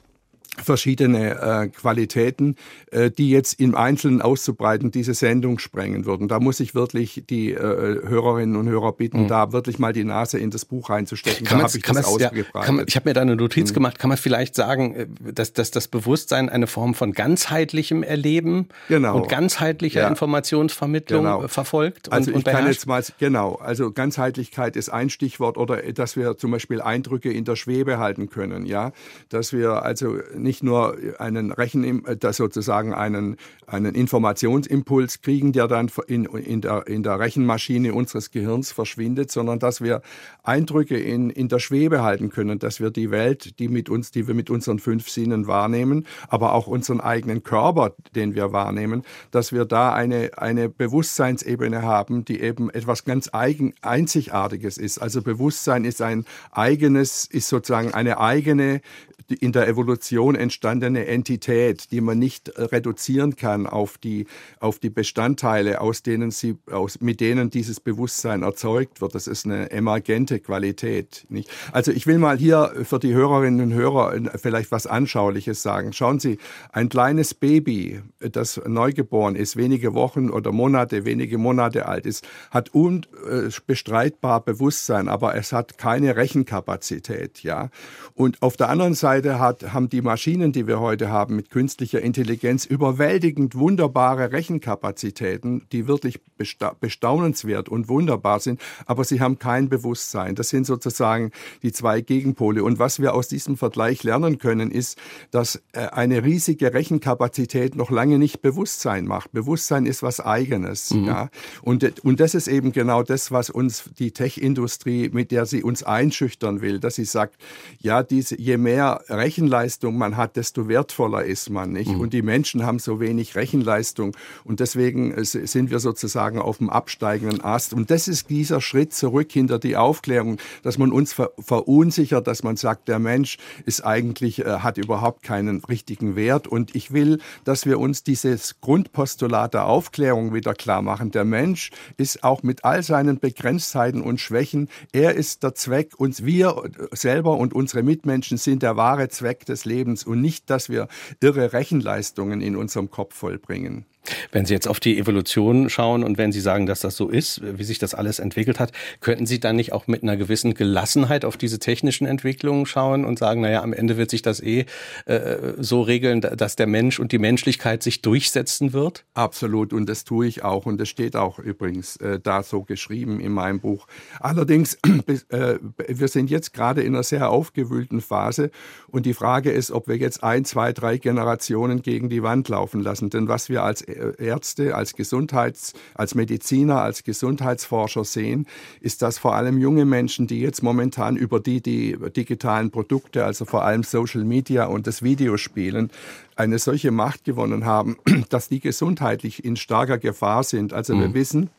[0.63, 2.57] verschiedene äh, Qualitäten,
[2.91, 6.29] äh, die jetzt im Einzelnen auszubreiten diese Sendung sprengen würden.
[6.29, 9.29] Da muss ich wirklich die äh, Hörerinnen und Hörer bitten, mhm.
[9.29, 11.47] da wirklich mal die Nase in das Buch reinzustecken.
[11.47, 12.49] Kann da habe ich das ausgebreitet.
[12.55, 13.75] Ja, man, ich habe mir da eine Notiz mhm.
[13.75, 13.99] gemacht.
[13.99, 19.17] Kann man vielleicht sagen, äh, dass, dass das Bewusstsein eine Form von ganzheitlichem Erleben genau.
[19.17, 20.09] und ganzheitlicher ja.
[20.09, 21.49] Informationsvermittlung genau.
[21.49, 22.13] verfolgt?
[22.13, 23.57] Also und, ich und kann jetzt mal genau.
[23.57, 28.29] Also Ganzheitlichkeit ist ein Stichwort oder dass wir zum Beispiel Eindrücke in der Schwebe halten
[28.29, 28.67] können.
[28.67, 28.93] Ja,
[29.29, 35.91] dass wir also nicht nur einen Rechen, äh, sozusagen einen, einen Informationsimpuls kriegen, der dann
[36.07, 40.03] in, in, der, in der Rechenmaschine unseres Gehirns verschwindet, sondern dass wir
[40.45, 44.29] Eindrücke in, in der Schwebe halten können, dass wir die Welt, die mit uns, die
[44.29, 49.53] wir mit unseren fünf Sinnen wahrnehmen, aber auch unseren eigenen Körper, den wir wahrnehmen, dass
[49.53, 54.99] wir da eine, eine Bewusstseinsebene haben, die eben etwas ganz eigen, einzigartiges ist.
[54.99, 58.83] Also Bewusstsein ist ein eigenes, ist sozusagen eine eigene
[59.29, 64.27] in der Evolution entstandene Entität, die man nicht äh, reduzieren kann auf die,
[64.61, 69.15] auf die Bestandteile, aus denen sie, aus, mit denen dieses Bewusstsein erzeugt wird.
[69.15, 71.27] Das ist eine emergente Qualität.
[71.29, 71.51] Nicht?
[71.73, 75.93] Also ich will mal hier für die Hörerinnen und Hörer äh, vielleicht was Anschauliches sagen.
[75.93, 76.39] Schauen Sie,
[76.73, 82.75] ein kleines Baby, das neugeboren ist, wenige Wochen oder Monate, wenige Monate alt ist, hat
[82.75, 87.43] unbestreitbar Bewusstsein, aber es hat keine Rechenkapazität.
[87.43, 87.71] Ja?
[88.15, 91.51] Und auf der anderen Seite Seite hat, haben die Maschinen, die wir heute haben mit
[91.51, 99.39] künstlicher Intelligenz, überwältigend wunderbare Rechenkapazitäten, die wirklich besta bestaunenswert und wunderbar sind, aber sie haben
[99.39, 100.35] kein Bewusstsein.
[100.35, 101.31] Das sind sozusagen
[101.63, 102.65] die zwei Gegenpole.
[102.65, 104.99] Und was wir aus diesem Vergleich lernen können, ist,
[105.31, 109.33] dass äh, eine riesige Rechenkapazität noch lange nicht Bewusstsein macht.
[109.33, 110.93] Bewusstsein ist was Eigenes.
[110.93, 111.05] Mhm.
[111.05, 111.31] Ja?
[111.63, 115.85] Und, und das ist eben genau das, was uns die Tech-Industrie, mit der sie uns
[115.85, 117.37] einschüchtern will, dass sie sagt,
[117.79, 121.73] ja, diese, je mehr mehr Rechenleistung man hat, desto wertvoller ist man.
[121.73, 121.93] Nicht?
[121.93, 122.01] Mhm.
[122.01, 124.17] Und die Menschen haben so wenig Rechenleistung.
[124.45, 127.73] Und deswegen äh, sind wir sozusagen auf dem absteigenden Ast.
[127.75, 132.43] Und das ist dieser Schritt zurück hinter die Aufklärung, dass man uns ver verunsichert, dass
[132.43, 136.47] man sagt, der Mensch ist eigentlich, äh, hat überhaupt keinen richtigen Wert.
[136.47, 141.11] Und ich will, dass wir uns dieses Grundpostulat der Aufklärung wieder klar machen.
[141.11, 146.25] Der Mensch ist auch mit all seinen Begrenztheiten und Schwächen, er ist der Zweck und
[146.25, 146.63] wir
[146.93, 150.89] selber und unsere Mitmenschen sind der wahre Zweck des Lebens und nicht, dass wir
[151.21, 153.87] irre Rechenleistungen in unserem Kopf vollbringen.
[154.33, 157.41] Wenn Sie jetzt auf die Evolution schauen und wenn Sie sagen, dass das so ist,
[157.43, 161.25] wie sich das alles entwickelt hat, könnten Sie dann nicht auch mit einer gewissen Gelassenheit
[161.25, 164.67] auf diese technischen Entwicklungen schauen und sagen, naja, am Ende wird sich das eh
[165.07, 169.05] äh, so regeln, dass der Mensch und die Menschlichkeit sich durchsetzen wird?
[169.15, 173.21] Absolut und das tue ich auch und das steht auch übrigens äh, da so geschrieben
[173.21, 173.87] in meinem Buch.
[174.21, 174.79] Allerdings,
[175.29, 178.51] äh, wir sind jetzt gerade in einer sehr aufgewühlten Phase
[178.89, 182.81] und die Frage ist, ob wir jetzt ein, zwei, drei Generationen gegen die Wand laufen
[182.81, 183.11] lassen.
[183.11, 183.83] Denn was wir als
[184.19, 188.47] Ärzte, als Gesundheits-, als Mediziner, als Gesundheitsforscher sehen,
[188.81, 193.45] ist, dass vor allem junge Menschen, die jetzt momentan über die, die digitalen Produkte, also
[193.45, 195.91] vor allem Social Media und das Videospielen,
[196.37, 197.97] eine solche Macht gewonnen haben,
[198.29, 200.73] dass die gesundheitlich in starker Gefahr sind.
[200.73, 201.01] Also mhm.
[201.01, 201.51] wir wissen,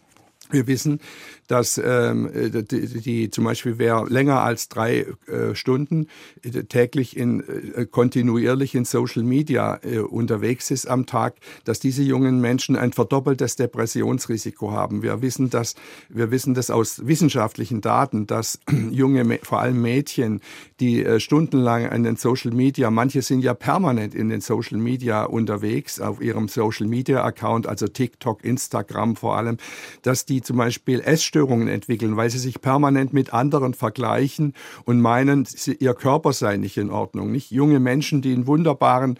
[0.51, 0.99] wir wissen,
[1.47, 6.07] dass ähm, die, die, zum Beispiel wer länger als drei äh, Stunden
[6.43, 7.43] äh, täglich in
[7.75, 12.93] äh, kontinuierlich in Social Media äh, unterwegs ist am Tag, dass diese jungen Menschen ein
[12.93, 15.03] verdoppeltes Depressionsrisiko haben.
[15.03, 15.75] Wir wissen das,
[16.09, 18.59] wir wissen das aus wissenschaftlichen Daten, dass
[18.91, 20.41] junge, vor allem Mädchen,
[20.79, 25.23] die äh, stundenlang an den Social Media, manche sind ja permanent in den Social Media
[25.23, 29.57] unterwegs auf ihrem Social Media Account, also TikTok, Instagram vor allem,
[30.01, 34.53] dass die zum Beispiel Essstörungen Essstörungen entwickeln, weil sie sich permanent mit anderen vergleichen
[34.85, 35.45] und meinen,
[35.79, 37.29] ihr Körper sei nicht in Ordnung.
[37.29, 39.19] Nicht junge Menschen, die einen wunderbaren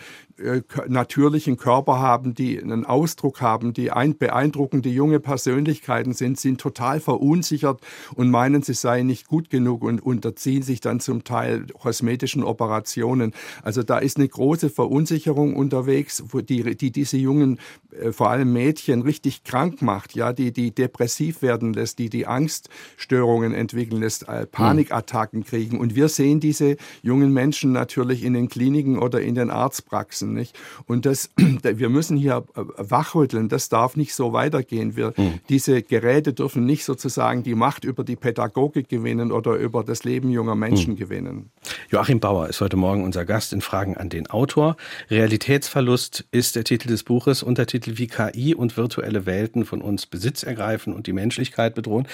[0.87, 6.99] natürlichen Körper haben, die einen Ausdruck haben, die ein beeindruckende junge Persönlichkeiten sind, sind total
[6.99, 7.79] verunsichert
[8.15, 13.33] und meinen, sie seien nicht gut genug und unterziehen sich dann zum Teil kosmetischen Operationen.
[13.63, 17.59] Also da ist eine große Verunsicherung unterwegs, die, die diese jungen,
[17.91, 22.27] äh, vor allem Mädchen, richtig krank macht, ja, die, die depressiv werden lässt, die die
[22.27, 25.79] Angststörungen entwickeln lässt, äh, Panikattacken kriegen.
[25.79, 30.33] Und wir sehen diese jungen Menschen natürlich in den Kliniken oder in den Arztpraxen müssen.
[30.33, 30.57] Nicht?
[30.87, 33.49] Und das, wir müssen hier äh, wachrütteln.
[33.49, 34.95] Das darf nicht so weitergehen.
[34.95, 35.39] Wir, mhm.
[35.49, 40.29] Diese Geräte dürfen nicht sozusagen die Macht über die Pädagogik gewinnen oder über das Leben
[40.29, 40.97] junger Menschen mhm.
[40.97, 41.51] gewinnen.
[41.89, 44.75] Joachim Bauer ist heute Morgen unser Gast in Fragen an den Autor.
[45.09, 47.43] Realitätsverlust ist der Titel des Buches.
[47.43, 52.07] Untertitel wie KI und virtuelle Welten von uns Besitz ergreifen und die Menschlichkeit bedrohen.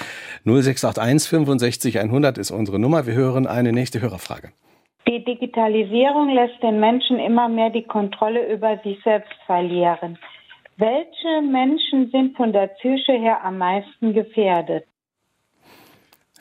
[0.45, 3.05] 0681 65 100 ist unsere Nummer.
[3.05, 4.51] Wir hören eine nächste Hörerfrage.
[5.07, 10.17] Die Digitalisierung lässt den Menschen immer mehr die Kontrolle über sich selbst verlieren.
[10.77, 14.85] Welche Menschen sind von der Psyche her am meisten gefährdet?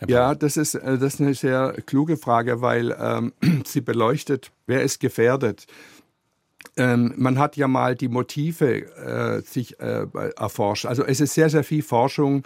[0.07, 3.33] Ja, das ist, äh, das ist eine sehr kluge Frage, weil ähm,
[3.65, 5.67] sie beleuchtet, wer ist gefährdet.
[6.77, 10.87] Ähm, man hat ja mal die Motive äh, sich äh, erforscht.
[10.87, 12.45] Also es ist sehr, sehr viel Forschung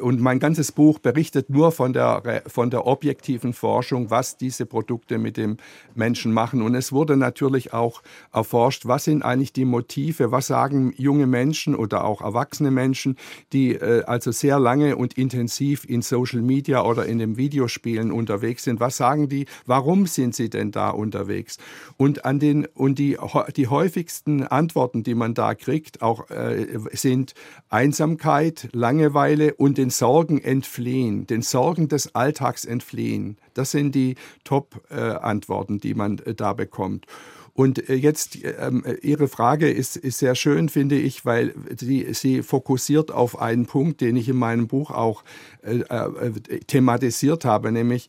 [0.00, 5.18] und mein ganzes Buch berichtet nur von der, von der objektiven Forschung, was diese Produkte
[5.18, 5.56] mit dem
[5.94, 6.62] Menschen machen.
[6.62, 11.74] Und es wurde natürlich auch erforscht, was sind eigentlich die Motive, was sagen junge Menschen
[11.74, 13.16] oder auch erwachsene Menschen,
[13.52, 18.64] die äh, also sehr lange und intensiv in Social Media oder in den Videospielen unterwegs
[18.64, 18.80] sind.
[18.80, 19.46] Was sagen die?
[19.66, 21.58] Warum sind sie denn da unterwegs?
[21.96, 23.16] Und an den und die
[23.56, 27.34] die häufigsten Antworten, die man da kriegt, auch äh, sind
[27.68, 33.36] Einsamkeit, Langeweile Langeweile und den Sorgen entfliehen, den Sorgen des Alltags entfliehen.
[33.54, 37.06] Das sind die Top-Antworten, äh, die man äh, da bekommt.
[37.54, 42.42] Und äh, jetzt ähm, Ihre Frage ist, ist sehr schön, finde ich, weil sie, sie
[42.42, 45.24] fokussiert auf einen Punkt, den ich in meinem Buch auch
[45.62, 48.08] äh, äh, thematisiert habe, nämlich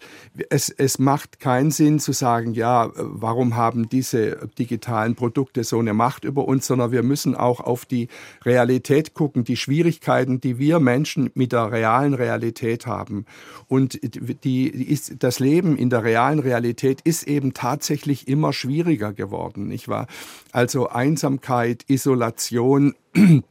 [0.50, 5.94] es, es macht keinen Sinn zu sagen, ja, warum haben diese digitalen Produkte so eine
[5.94, 8.08] Macht über uns, sondern wir müssen auch auf die
[8.46, 13.26] Realität gucken, die Schwierigkeiten, die wir Menschen mit der realen Realität haben.
[13.68, 14.00] Und
[14.44, 19.68] die, ist, das Leben in der realen Realität ist eben tatsächlich immer schwieriger geworden worden,
[19.68, 20.08] nicht wahr?
[20.52, 22.96] Also Einsamkeit, Isolation,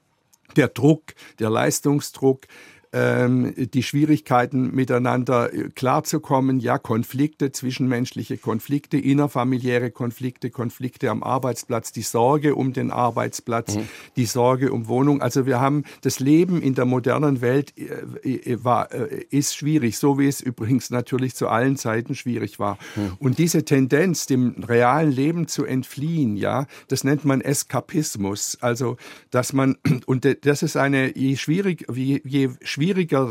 [0.56, 2.46] der Druck, der Leistungsdruck,
[2.92, 12.03] die Schwierigkeiten miteinander äh, klarzukommen, ja, Konflikte, zwischenmenschliche Konflikte, innerfamiliäre Konflikte, Konflikte am Arbeitsplatz, die
[12.03, 13.88] Sorge um den Arbeitsplatz, mhm.
[14.16, 15.20] die Sorge um Wohnung.
[15.20, 20.18] Also wir haben das Leben in der modernen Welt äh, äh war, ist schwierig, so
[20.18, 22.79] wie es übrigens natürlich zu allen Zeiten schwierig war.
[22.96, 23.12] Mhm.
[23.18, 28.59] Und diese Tendenz, dem realen Leben zu entfliehen, ja, das nennt man Eskapismus.
[28.61, 28.96] Also,
[29.31, 32.78] dass man, und das ist eine, je schwierig, je, je schwieriger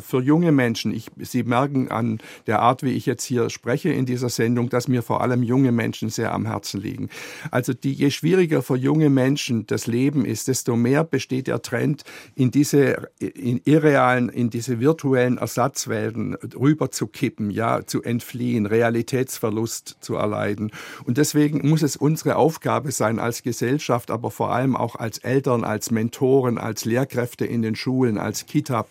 [0.02, 0.94] für junge Menschen.
[0.94, 4.88] Ich, Sie merken an der Art, wie ich jetzt hier spreche in dieser Sendung, dass
[4.88, 7.10] mir vor allem junge Menschen sehr am Herzen liegen.
[7.52, 12.04] Also die, je schwieriger für junge Menschen das Leben ist, desto mehr besteht der Trend,
[12.36, 19.98] in diese in irrealen, in diese virtuellen Ersatzwelten rüber zu kippen, ja, zu entfliehen, Realitätsverlust
[20.02, 20.72] zu erleiden.
[21.06, 25.64] Und deswegen muss es unsere Aufgabe sein als Gesellschaft, aber vor allem auch als Eltern,
[25.64, 28.84] als Mentoren, als Lehrkräfte in den Schulen, als Kita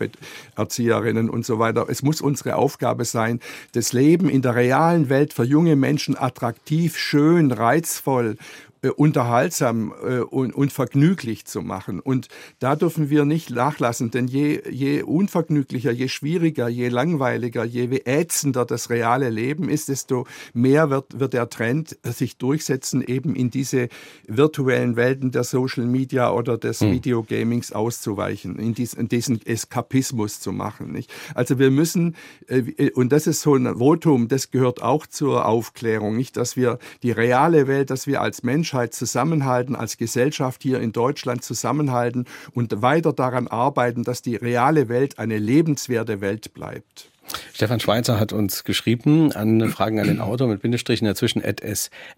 [0.57, 1.87] Erzieherinnen und so weiter.
[1.89, 3.41] Es muss unsere Aufgabe sein,
[3.73, 8.37] das Leben in der realen Welt für junge Menschen attraktiv, schön, reizvoll
[8.83, 12.01] äh, unterhaltsam äh, und, und vergnüglich zu machen.
[12.01, 17.87] Und da dürfen wir nicht nachlassen, denn je, je unvergnüglicher, je schwieriger, je langweiliger, je
[18.05, 23.51] ätzender das reale Leben ist, desto mehr wird, wird der Trend sich durchsetzen, eben in
[23.51, 23.89] diese
[24.27, 26.93] virtuellen Welten der Social Media oder des hm.
[26.93, 30.93] Videogamings auszuweichen, in, dies, in diesen Eskapismus zu machen.
[30.93, 31.11] Nicht?
[31.35, 32.15] Also wir müssen,
[32.49, 36.79] äh, und das ist so ein Votum, das gehört auch zur Aufklärung, nicht, dass wir
[37.03, 42.25] die reale Welt, dass wir als Menschheit Menschheit zusammenhalten, als Gesellschaft hier in Deutschland zusammenhalten
[42.53, 47.13] und weiter daran arbeiten, dass die reale Welt eine lebenswerte Welt bleibt.
[47.53, 51.61] Stefan Schweizer hat uns geschrieben an Fragen an den Autor mit Bindestrichen dazwischen at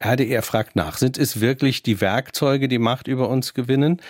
[0.00, 4.00] Er fragt nach, sind es wirklich die Werkzeuge, die Macht über uns gewinnen,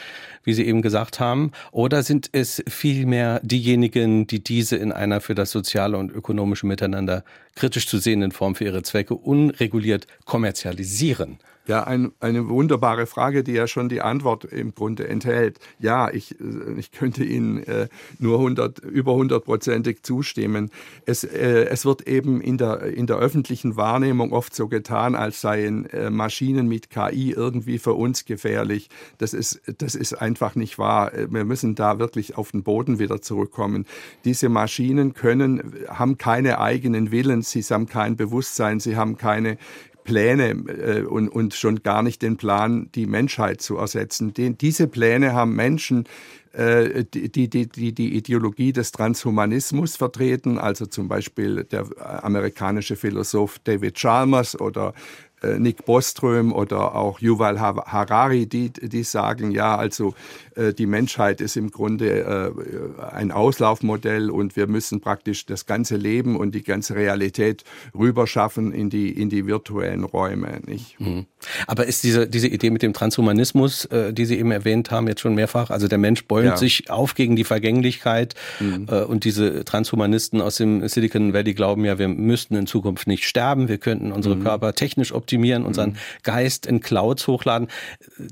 [0.45, 5.35] wie Sie eben gesagt haben, oder sind es vielmehr diejenigen, die diese in einer für
[5.35, 7.25] das soziale und ökonomische Miteinander
[7.57, 11.39] kritisch zu sehenden Form für ihre Zwecke unreguliert kommerzialisieren?
[11.69, 15.61] Ja, ein, eine wunderbare Frage, die ja schon die Antwort im Grunde enthält.
[15.79, 20.71] Ja, ich, äh, ich könnte Ihnen äh, nur 100, über hundertprozentig zustimmen.
[21.05, 25.43] Es, äh, es wird eben in der, in der öffentlichen Wahrnehmung oft so getan, als
[25.43, 28.89] seien äh, Maschinen mit KI irgendwie für uns gefährlich.
[29.19, 31.13] Das ist, das ist einfach nicht wahr.
[31.29, 33.85] Wir müssen da wirklich auf den Boden wieder zurückkommen.
[34.25, 39.59] Diese Maschinen können, haben keine eigenen Willen, sie haben kein Bewusstsein, sie haben keine
[40.09, 44.33] Pläne äh, und, und schon gar nicht den Plan, die Menschheit zu ersetzen.
[44.33, 46.05] Den, diese Pläne haben Menschen,
[46.53, 51.85] äh, die, die, die, die Ideologie des Transhumanismus vertreten, also zum Beispiel der
[52.25, 54.95] amerikanische Philosoph David Chalmers oder
[55.59, 60.15] Nick Boström oder auch Yuval Harari, die, die sagen, ja, also
[60.57, 62.55] äh, die Menschheit ist im Grunde
[62.99, 67.65] äh, ein Auslaufmodell und wir müssen praktisch das ganze Leben und die ganze Realität
[67.97, 70.61] rüberschaffen in die, in die virtuellen Räume.
[70.67, 70.99] Nicht?
[71.01, 71.27] Mhm.
[71.67, 75.35] Aber ist diese, diese Idee mit dem Transhumanismus, die Sie eben erwähnt haben, jetzt schon
[75.35, 76.57] mehrfach, also der Mensch bäumt ja.
[76.57, 78.89] sich auf gegen die Vergänglichkeit mhm.
[78.89, 83.69] und diese Transhumanisten aus dem Silicon Valley glauben ja, wir müssten in Zukunft nicht sterben,
[83.69, 84.43] wir könnten unsere mhm.
[84.43, 85.97] Körper technisch optimieren optimieren, unseren mhm.
[86.23, 87.69] Geist in Clouds hochladen.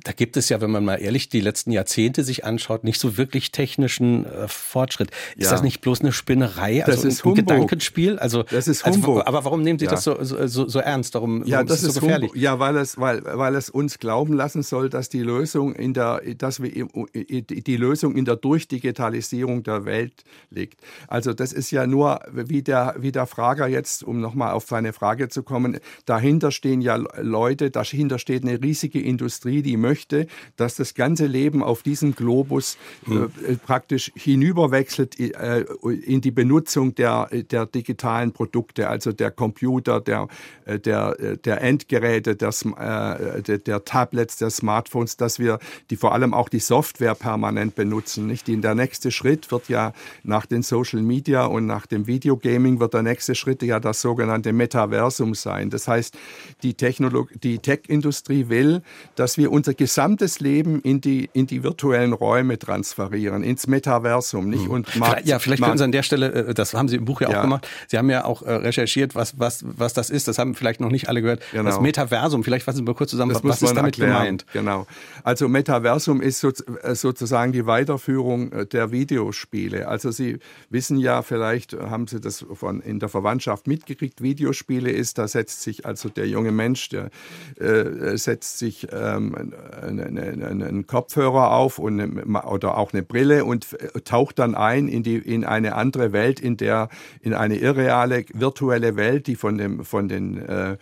[0.04, 3.18] Da gibt es ja, wenn man mal ehrlich die letzten Jahrzehnte sich anschaut, nicht so
[3.18, 5.10] wirklich technischen äh, Fortschritt.
[5.36, 5.50] Ist ja.
[5.50, 8.18] das nicht bloß eine Spinnerei, also das ist ein, ein Gedankenspiel?
[8.18, 9.18] Also, das ist also, Humbug.
[9.18, 9.90] Also, aber warum nehmen Sie ja.
[9.90, 11.14] das so, so, so, ernst?
[11.14, 12.30] Darum, ja, das ist, so gefährlich?
[12.30, 12.42] Humbug.
[12.42, 16.22] Ja, weil es, weil, weil es uns glauben lassen soll, dass die Lösung in der,
[16.38, 20.80] dass wir die Lösung in der Durchdigitalisierung der Welt liegt.
[21.08, 24.94] Also das ist ja nur, wie der, wie der Frager jetzt, um nochmal auf seine
[24.94, 30.76] Frage zu kommen, dahinter stehen ja Leute, dahinter steht eine riesige Industrie, die möchte, dass
[30.76, 33.30] das ganze Leben auf diesem Globus hm.
[33.46, 35.64] äh, praktisch hinüberwechselt äh,
[36.04, 40.28] in die Benutzung der, der digitalen Produkte, also der Computer, der,
[40.64, 45.58] äh, der, äh, der Endgeräte, der, äh, der, der Tablets, der Smartphones, dass wir
[45.90, 48.26] die vor allem auch die Software permanent benutzen.
[48.26, 48.46] Nicht?
[48.48, 53.02] Der nächste Schritt wird ja nach den Social Media und nach dem Videogaming wird der
[53.02, 55.70] nächste Schritt ja das sogenannte Metaversum sein.
[55.70, 56.16] Das heißt,
[56.62, 58.82] die Technologie, die Tech-Industrie will,
[59.14, 64.48] dass wir unser gesamtes Leben in die, in die virtuellen Räume transferieren, ins Metaversum.
[64.48, 64.64] Nicht?
[64.64, 64.70] Hm.
[64.70, 67.20] Und Markt, ja, vielleicht können Sie an der Stelle, äh, das haben Sie im Buch
[67.20, 67.38] ja, ja.
[67.38, 70.28] auch gemacht, Sie haben ja auch äh, recherchiert, was, was, was das ist.
[70.28, 71.42] Das haben vielleicht noch nicht alle gehört.
[71.52, 71.64] Genau.
[71.64, 74.12] Das Metaversum, vielleicht fassen Sie mal kurz zusammen, das was ist damit erklären.
[74.12, 74.46] gemeint?
[74.52, 74.86] Genau.
[75.22, 76.50] Also Metaversum ist so,
[76.82, 79.88] äh, sozusagen die Weiterführung der Videospiele.
[79.88, 80.38] Also Sie
[80.70, 85.62] wissen ja, vielleicht haben Sie das von in der Verwandtschaft mitgekriegt, Videospiele ist, da setzt
[85.62, 87.10] sich also der junge Mensch Mensch, der
[87.58, 93.76] äh, setzt sich ähm, einen, einen Kopfhörer auf und eine, oder auch eine Brille und
[94.04, 96.88] taucht dann ein in, die, in eine andere Welt, in der
[97.20, 100.76] in eine irreale virtuelle Welt, die von dem von den äh,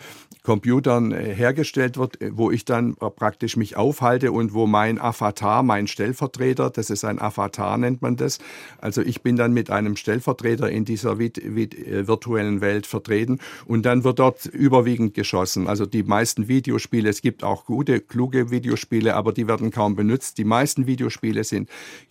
[0.44, 5.62] Computern äh, hergestellt wird, äh, wo ich dann praktisch mich aufhalte und wo mein Avatar,
[5.62, 8.38] mein Stellvertreter, das ist ein Avatar nennt man das,
[8.78, 14.04] also ich bin dann mit einem Stellvertreter in dieser äh, virtuellen Welt vertreten und dann
[14.04, 15.66] wird dort überwiegend geschossen.
[15.66, 20.36] Also die meisten Videospiele, es gibt auch gute, kluge Videospiele, aber die werden kaum benutzt.
[20.36, 21.70] Die meisten Videospiele sind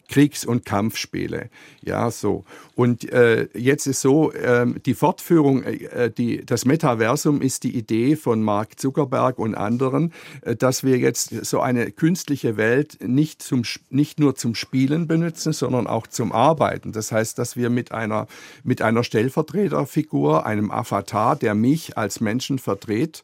[0.09, 1.49] Kriegs- und Kampfspiele.
[1.81, 2.43] Ja, so.
[2.75, 8.15] Und äh, jetzt ist so, äh, die Fortführung, äh, die, das Metaversum ist die Idee
[8.23, 13.63] von Mark Zuckerberg und anderen, äh, dass wir jetzt so eine künstliche Welt nicht, zum,
[13.89, 16.91] nicht nur zum Spielen benutzen, sondern auch zum Arbeiten.
[16.91, 18.27] Das heißt, dass wir mit einer,
[18.63, 23.23] mit einer Stellvertreterfigur, einem Avatar, der mich als Menschen vertritt,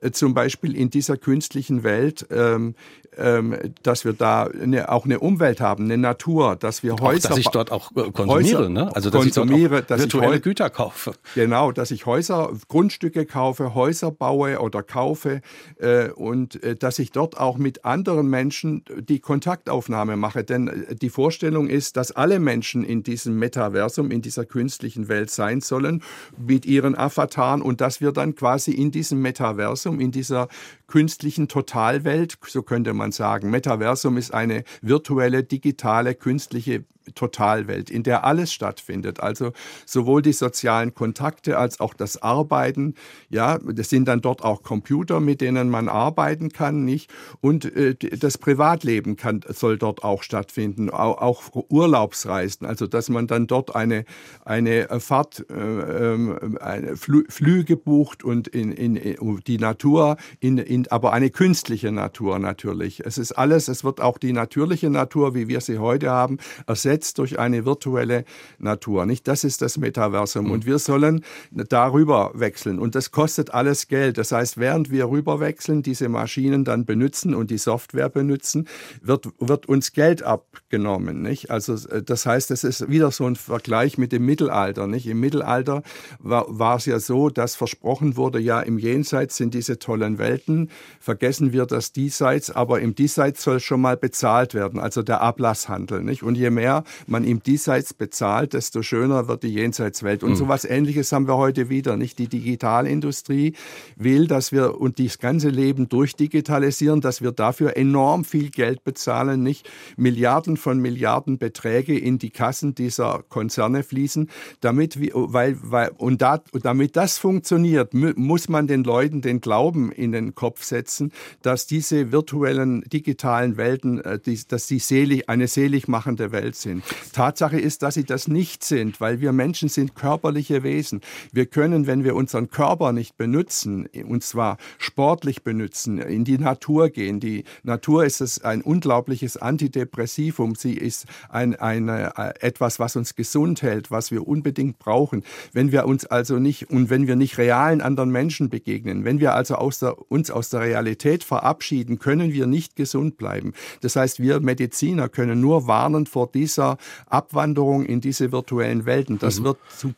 [0.00, 2.74] äh, zum Beispiel in dieser künstlichen Welt ähm,
[3.18, 7.28] ähm, dass wir da eine, auch eine Umwelt haben, eine Natur, dass wir Häuser...
[7.28, 8.94] Auch, dass ich dort auch äh, konsumiere, Häuser, ne?
[8.94, 11.12] Also dass konsumiere, ich dort virtuelle ich Güter kaufe.
[11.34, 15.40] Genau, dass ich Häuser, Grundstücke kaufe, Häuser baue oder kaufe
[15.78, 20.44] äh, und äh, dass ich dort auch mit anderen Menschen die Kontaktaufnahme mache.
[20.44, 25.30] Denn äh, die Vorstellung ist, dass alle Menschen in diesem Metaversum, in dieser künstlichen Welt
[25.30, 26.02] sein sollen,
[26.36, 30.48] mit ihren Avataren und dass wir dann quasi in diesem Metaversum, in dieser
[30.88, 33.50] künstlichen Totalwelt, so könnte man sagen.
[33.50, 36.84] Metaversum ist eine virtuelle, digitale, künstliche
[37.14, 39.20] Totalwelt, in der alles stattfindet.
[39.20, 39.52] Also
[39.86, 42.94] sowohl die sozialen Kontakte als auch das Arbeiten.
[43.28, 47.10] Ja, das sind dann dort auch Computer, mit denen man arbeiten kann, nicht?
[47.40, 52.66] Und äh, das Privatleben kann, soll dort auch stattfinden, auch, auch, Urlaubsreisen.
[52.66, 54.04] Also dass man dann dort eine
[54.44, 60.58] eine Fahrt, äh, ähm, eine Flü Flüge bucht und in, in, in die Natur, in,
[60.58, 63.04] in, aber eine künstliche Natur natürlich.
[63.04, 63.68] Es ist alles.
[63.68, 67.64] Es wird auch die natürliche Natur, wie wir sie heute haben, ersetzt ersetzt durch eine
[67.64, 68.24] virtuelle
[68.58, 69.06] Natur.
[69.06, 69.28] Nicht?
[69.28, 70.46] Das ist das Metaversum.
[70.46, 70.50] Mhm.
[70.50, 72.78] Und wir sollen darüber wechseln.
[72.78, 74.18] Und das kostet alles Geld.
[74.18, 78.68] Das heißt, während wir rüberwechseln, diese Maschinen dann benutzen und die Software benutzen,
[79.02, 81.22] wird, wird uns Geld abgenommen.
[81.22, 81.50] Nicht?
[81.50, 84.86] Also das heißt, das ist wieder so ein Vergleich mit dem Mittelalter.
[84.86, 85.06] Nicht?
[85.06, 85.82] Im Mittelalter
[86.18, 90.67] war, war es ja so, dass versprochen wurde, ja, im Jenseits sind diese tollen Welten.
[91.00, 96.02] Vergessen wir das Diesseits, aber im Diesseits soll schon mal bezahlt werden, also der Ablasshandel.
[96.02, 96.22] Nicht?
[96.22, 100.22] Und je mehr man ihm diesseits bezahlt, desto schöner wird die Jenseitswelt.
[100.22, 100.36] Und mhm.
[100.36, 101.96] so was Ähnliches haben wir heute wieder.
[101.96, 103.54] Nicht die Digitalindustrie
[103.96, 109.42] will, dass wir und das ganze Leben durchdigitalisieren, dass wir dafür enorm viel Geld bezahlen,
[109.42, 114.28] nicht Milliarden von Milliarden Beträge in die Kassen dieser Konzerne fließen,
[114.60, 119.92] damit wir, weil, weil und da, damit das funktioniert, muss man den Leuten den Glauben
[119.92, 125.88] in den Kopf setzen, dass diese virtuellen digitalen Welten, äh, dass die selig, eine selig
[125.88, 126.84] machende Welt sind sind.
[127.12, 131.00] Tatsache ist, dass sie das nicht sind, weil wir Menschen sind körperliche Wesen.
[131.32, 136.90] Wir können, wenn wir unseren Körper nicht benutzen, und zwar sportlich benutzen, in die Natur
[136.90, 137.20] gehen.
[137.20, 140.54] Die Natur ist es ein unglaubliches Antidepressivum.
[140.54, 145.24] Sie ist ein, eine, äh, etwas, was uns gesund hält, was wir unbedingt brauchen.
[145.52, 149.34] Wenn wir uns also nicht und wenn wir nicht realen anderen Menschen begegnen, wenn wir
[149.34, 153.52] also aus der, uns aus der Realität verabschieden, können wir nicht gesund bleiben.
[153.80, 159.18] Das heißt, wir Mediziner können nur warnen vor dieser Abwanderung in diese virtuellen Welten.
[159.18, 159.44] Das mhm.
[159.44, 159.94] wird zu,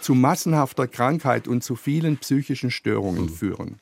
[0.00, 3.28] zu, massenhafter Krankheit und zu vielen psychischen Störungen mhm.
[3.28, 3.80] führen.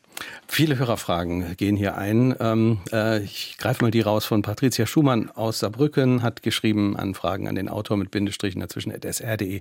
[0.54, 2.34] Viele Hörerfragen gehen hier ein.
[2.38, 7.14] Ähm, äh, ich greife mal die raus von Patricia Schumann aus Saarbrücken, hat geschrieben an
[7.14, 9.56] Fragen an den Autor mit Bindestrichen dazwischen sr.de.
[9.56, 9.60] Äh,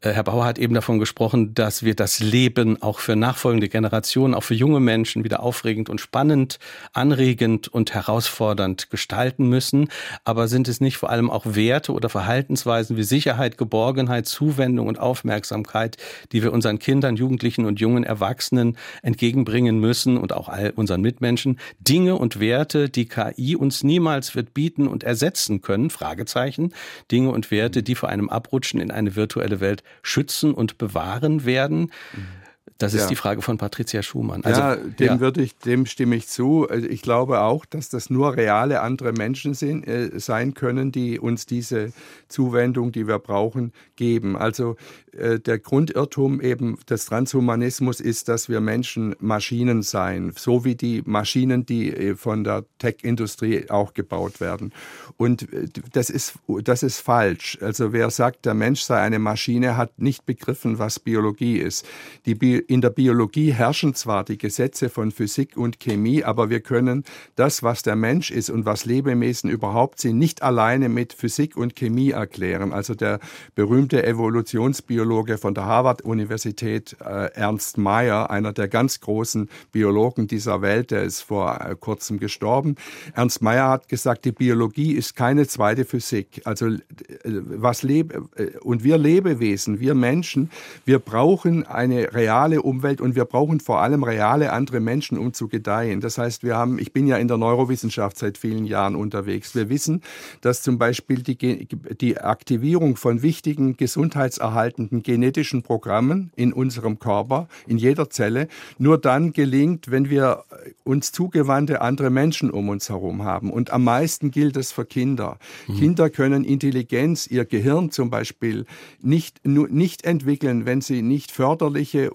[0.00, 4.44] Herr Bauer hat eben davon gesprochen, dass wir das Leben auch für nachfolgende Generationen, auch
[4.44, 6.58] für junge Menschen wieder aufregend und spannend,
[6.94, 9.88] anregend und herausfordernd gestalten müssen.
[10.24, 14.98] Aber sind es nicht vor allem auch Werte oder Verhaltensweisen wie Sicherheit, Geborgenheit, Zuwendung und
[14.98, 15.98] Aufmerksamkeit,
[16.32, 21.58] die wir unseren Kindern, Jugendlichen und jungen Erwachsenen entgegenbringen müssen und auch all unseren Mitmenschen
[21.78, 26.72] Dinge und Werte, die KI uns niemals wird bieten und ersetzen können, Fragezeichen,
[27.12, 31.92] Dinge und Werte, die vor einem Abrutschen in eine virtuelle Welt schützen und bewahren werden.
[32.14, 32.43] Mhm.
[32.78, 33.06] Das ist ja.
[33.08, 34.42] die Frage von Patricia Schumann.
[34.42, 35.20] Also, ja, dem ja.
[35.20, 36.68] würde ich, dem stimme ich zu.
[36.68, 41.20] Also ich glaube auch, dass das nur reale andere Menschen sind, äh, sein können, die
[41.20, 41.92] uns diese
[42.28, 44.36] Zuwendung, die wir brauchen, geben.
[44.36, 44.76] Also
[45.12, 51.02] äh, der Grundirrtum eben des Transhumanismus ist, dass wir Menschen Maschinen seien, so wie die
[51.06, 54.72] Maschinen, die äh, von der Tech-Industrie auch gebaut werden.
[55.16, 57.56] Und äh, das ist, das ist falsch.
[57.60, 61.86] Also wer sagt, der Mensch sei eine Maschine, hat nicht begriffen, was Biologie ist.
[62.26, 66.60] Die Bi in der Biologie herrschen zwar die Gesetze von Physik und Chemie, aber wir
[66.60, 67.04] können
[67.36, 71.76] das, was der Mensch ist und was Lebewesen überhaupt sind, nicht alleine mit Physik und
[71.76, 72.72] Chemie erklären.
[72.72, 73.20] Also der
[73.54, 80.90] berühmte Evolutionsbiologe von der Harvard-Universität, äh, Ernst Mayr, einer der ganz großen Biologen dieser Welt,
[80.90, 82.76] der ist vor äh, kurzem gestorben.
[83.14, 86.42] Ernst Mayr hat gesagt, die Biologie ist keine zweite Physik.
[86.44, 86.78] Also äh,
[87.24, 90.50] was lebe äh, und wir Lebewesen, wir Menschen,
[90.84, 95.48] wir brauchen eine reale Umwelt und wir brauchen vor allem reale andere Menschen, um zu
[95.48, 96.00] gedeihen.
[96.00, 99.54] Das heißt, wir haben, ich bin ja in der Neurowissenschaft seit vielen Jahren unterwegs.
[99.54, 100.02] Wir wissen,
[100.40, 107.78] dass zum Beispiel die, die Aktivierung von wichtigen gesundheitserhaltenden genetischen Programmen in unserem Körper, in
[107.78, 108.48] jeder Zelle,
[108.78, 110.44] nur dann gelingt, wenn wir
[110.84, 113.50] uns zugewandte andere Menschen um uns herum haben.
[113.50, 115.38] Und am meisten gilt es für Kinder.
[115.66, 115.76] Mhm.
[115.76, 118.66] Kinder können Intelligenz, ihr Gehirn zum Beispiel,
[119.00, 122.10] nicht, nicht entwickeln, wenn sie nicht förderliche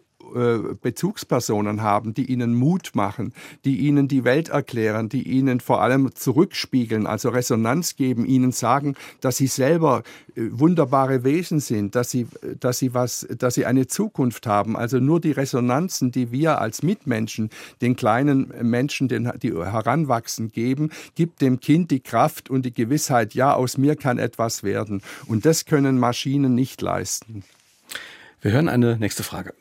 [0.81, 3.33] Bezugspersonen haben, die ihnen Mut machen,
[3.65, 8.95] die ihnen die Welt erklären, die ihnen vor allem zurückspiegeln, also Resonanz geben, ihnen sagen,
[9.21, 10.03] dass sie selber
[10.35, 12.27] äh, wunderbare Wesen sind, dass sie,
[12.59, 14.75] dass sie was, dass sie eine Zukunft haben.
[14.75, 17.49] Also nur die Resonanzen, die wir als Mitmenschen
[17.81, 23.33] den kleinen Menschen, den, die heranwachsen, geben, gibt dem Kind die Kraft und die Gewissheit,
[23.33, 25.01] ja, aus mir kann etwas werden.
[25.27, 27.43] Und das können Maschinen nicht leisten.
[28.41, 29.53] Wir hören eine nächste Frage.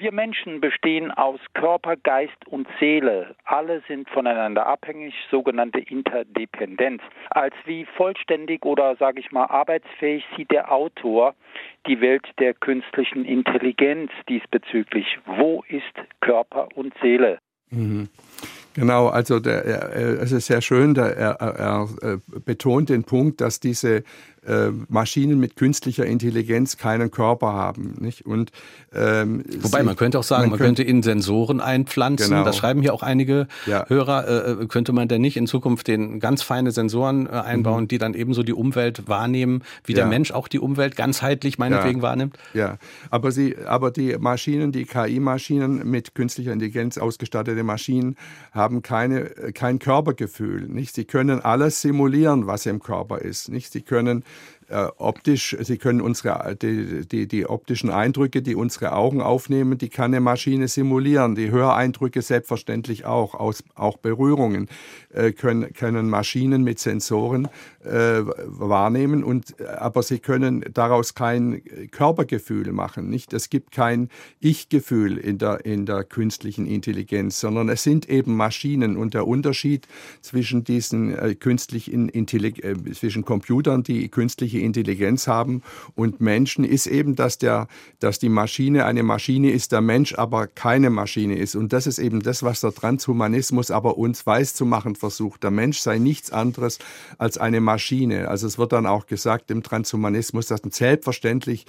[0.00, 3.34] Wir Menschen bestehen aus Körper, Geist und Seele.
[3.44, 7.02] Alle sind voneinander abhängig, sogenannte Interdependenz.
[7.30, 11.34] Als wie vollständig oder sage ich mal arbeitsfähig sieht der Autor
[11.88, 15.18] die Welt der künstlichen Intelligenz diesbezüglich.
[15.26, 15.82] Wo ist
[16.20, 17.38] Körper und Seele?
[17.70, 18.08] Mhm.
[18.74, 23.40] Genau, also der, er, es ist sehr schön, der, er, er, er betont den Punkt,
[23.40, 24.04] dass diese
[24.48, 27.96] äh, Maschinen mit künstlicher Intelligenz keinen Körper haben.
[28.00, 28.24] Nicht?
[28.24, 28.50] Und,
[28.94, 32.44] ähm, Wobei, sie, man könnte auch sagen, man, könnte, könnte in Sensoren einpflanzen, genau.
[32.44, 33.84] das schreiben hier auch einige ja.
[33.88, 37.84] Hörer, äh, äh, könnte man denn nicht in Zukunft den ganz feine Sensoren äh, einbauen,
[37.84, 37.88] mhm.
[37.88, 39.98] die dann ebenso die Umwelt wahrnehmen, wie ja.
[39.98, 42.02] der Mensch auch die Umwelt ganzheitlich meinetwegen ja.
[42.02, 42.38] wahrnimmt?
[42.54, 42.78] Ja,
[43.10, 48.16] aber, sie, aber die Maschinen, die KI-Maschinen mit künstlicher Intelligenz ausgestattete Maschinen
[48.52, 50.68] haben keine, kein Körpergefühl.
[50.68, 50.94] Nicht?
[50.94, 53.50] Sie können alles simulieren, was im Körper ist.
[53.50, 53.72] Nicht?
[53.72, 54.24] Sie können
[54.68, 59.88] äh, optisch, Sie können unsere, die, die, die optischen Eindrücke, die unsere Augen aufnehmen, die
[59.88, 61.34] kann eine Maschine simulieren.
[61.34, 64.68] Die Höreindrücke selbstverständlich auch, aus, auch Berührungen
[65.10, 67.48] äh, können, können Maschinen mit Sensoren
[67.84, 73.08] äh, wahrnehmen, und, aber sie können daraus kein Körpergefühl machen.
[73.08, 73.32] Nicht?
[73.32, 74.08] Es gibt kein
[74.40, 78.96] Ich-Gefühl in der, in der künstlichen Intelligenz, sondern es sind eben Maschinen.
[78.96, 79.86] Und der Unterschied
[80.22, 85.62] zwischen diesen äh, künstlichen Intelligenz, äh, zwischen Computern, die künstliche Intelligenz haben,
[85.94, 87.68] und Menschen ist eben, dass, der,
[88.00, 91.54] dass die Maschine eine Maschine ist, der Mensch aber keine Maschine ist.
[91.54, 95.42] Und das ist eben das, was der Transhumanismus aber uns weiß zu machen versucht.
[95.44, 96.78] Der Mensch sei nichts anderes
[97.18, 97.77] als eine Maschine.
[98.28, 101.66] Also es wird dann auch gesagt im Transhumanismus, dass selbstverständlich,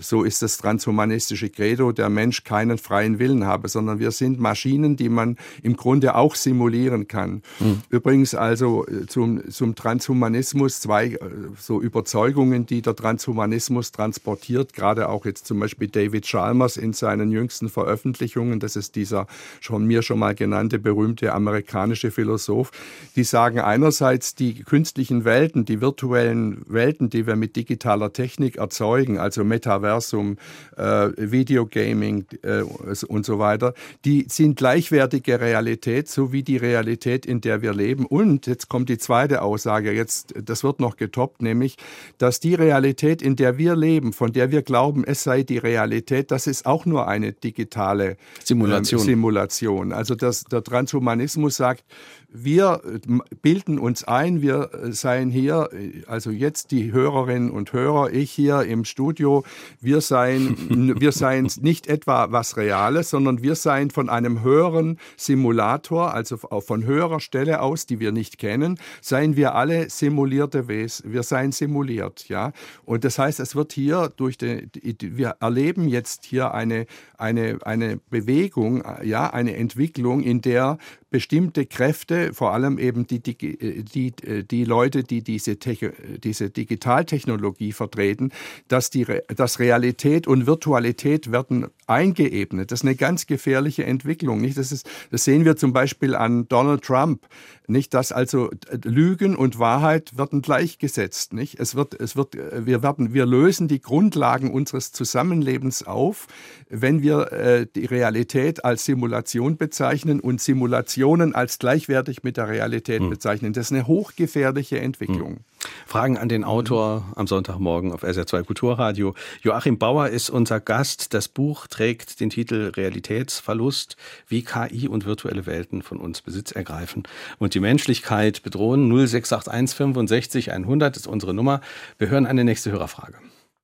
[0.00, 4.96] so ist das transhumanistische Credo, der Mensch keinen freien Willen habe, sondern wir sind Maschinen,
[4.96, 7.42] die man im Grunde auch simulieren kann.
[7.58, 7.82] Mhm.
[7.88, 11.18] Übrigens also äh, zum, zum Transhumanismus zwei äh,
[11.58, 17.30] so Überzeugungen, die der Transhumanismus transportiert, gerade auch jetzt zum Beispiel David Chalmers in seinen
[17.30, 19.26] jüngsten Veröffentlichungen, das ist dieser
[19.60, 22.70] schon mir schon mal genannte berühmte amerikanische Philosoph,
[23.16, 29.18] die sagen einerseits die künstlichen Welten, die virtuellen Welten, die wir mit digitaler Technik erzeugen,
[29.18, 29.44] also
[29.90, 30.36] Metaversum,
[30.76, 32.62] äh, Videogaming äh,
[33.08, 33.74] und so weiter,
[34.04, 38.06] die sind gleichwertige Realität, so wie die Realität, in der wir leben.
[38.06, 41.76] Und jetzt kommt die zweite Aussage, jetzt, das wird noch getoppt, nämlich,
[42.18, 46.30] dass die Realität, in der wir leben, von der wir glauben, es sei die Realität,
[46.30, 49.00] das ist auch nur eine digitale Simulation.
[49.00, 49.92] Ähm, Simulation.
[49.92, 51.84] Also das, der Transhumanismus sagt,
[52.32, 57.72] wir äh, bilden uns ein, wir äh, seien hier, äh, also jetzt die Hörerinnen und
[57.72, 59.44] Hörer, ich hier im Studio,
[59.80, 66.14] wir seien, wir seien nicht etwa was Reales, sondern wir seien von einem höheren Simulator,
[66.14, 71.22] also von höherer Stelle aus, die wir nicht kennen, seien wir alle simulierte Wesen, wir
[71.22, 72.52] seien simuliert, ja.
[72.84, 74.70] Und das heißt, es wird hier durch den,
[75.00, 76.86] wir erleben jetzt hier eine,
[77.18, 80.78] eine, eine Bewegung, ja, eine Entwicklung, in der
[81.10, 84.12] bestimmte Kräfte, vor allem eben die, die, die,
[84.44, 88.30] die Leute, die diese, diese Digitaltechnologie vertreten,
[88.68, 92.70] dass, die, dass Realität und Virtualität werden eingeebnet.
[92.70, 94.40] Das ist eine ganz gefährliche Entwicklung.
[94.40, 94.56] Nicht?
[94.56, 97.26] Das, ist, das sehen wir zum Beispiel an Donald Trump.
[97.66, 98.50] Nicht, dass also
[98.84, 101.32] Lügen und Wahrheit werden gleichgesetzt.
[101.32, 101.58] Nicht?
[101.58, 106.26] Es wird, es wird, wir werden, wir lösen die Grundlagen unseres Zusammenlebens auf,
[106.68, 113.00] wenn wir äh, die Realität als Simulation bezeichnen und Simulationen als gleichwertig mit der Realität
[113.00, 113.10] hm.
[113.10, 113.52] bezeichnen.
[113.52, 115.36] Das ist eine hochgefährliche Entwicklung.
[115.36, 115.44] Hm.
[115.86, 119.14] Fragen an den Autor am Sonntagmorgen auf SR2 Kulturradio.
[119.42, 121.14] Joachim Bauer ist unser Gast.
[121.14, 123.96] Das Buch trägt den Titel Realitätsverlust,
[124.28, 127.02] wie KI und virtuelle Welten von uns Besitz ergreifen
[127.38, 128.88] und die Menschlichkeit bedrohen.
[128.88, 131.60] 0681 65 100 ist unsere Nummer.
[131.98, 133.18] Wir hören eine nächste Hörerfrage.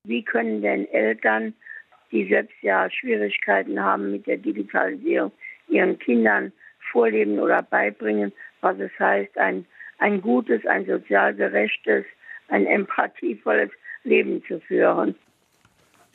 [0.05, 1.55] Wie können denn Eltern,
[2.12, 5.32] die selbst ja Schwierigkeiten haben mit der Digitalisierung,
[5.68, 6.53] ihren Kindern
[6.92, 9.66] vorleben oder beibringen, was es heißt, ein
[9.99, 12.05] ein gutes, ein sozial gerechtes,
[12.49, 13.70] ein empathievolles
[14.05, 15.14] Leben zu führen.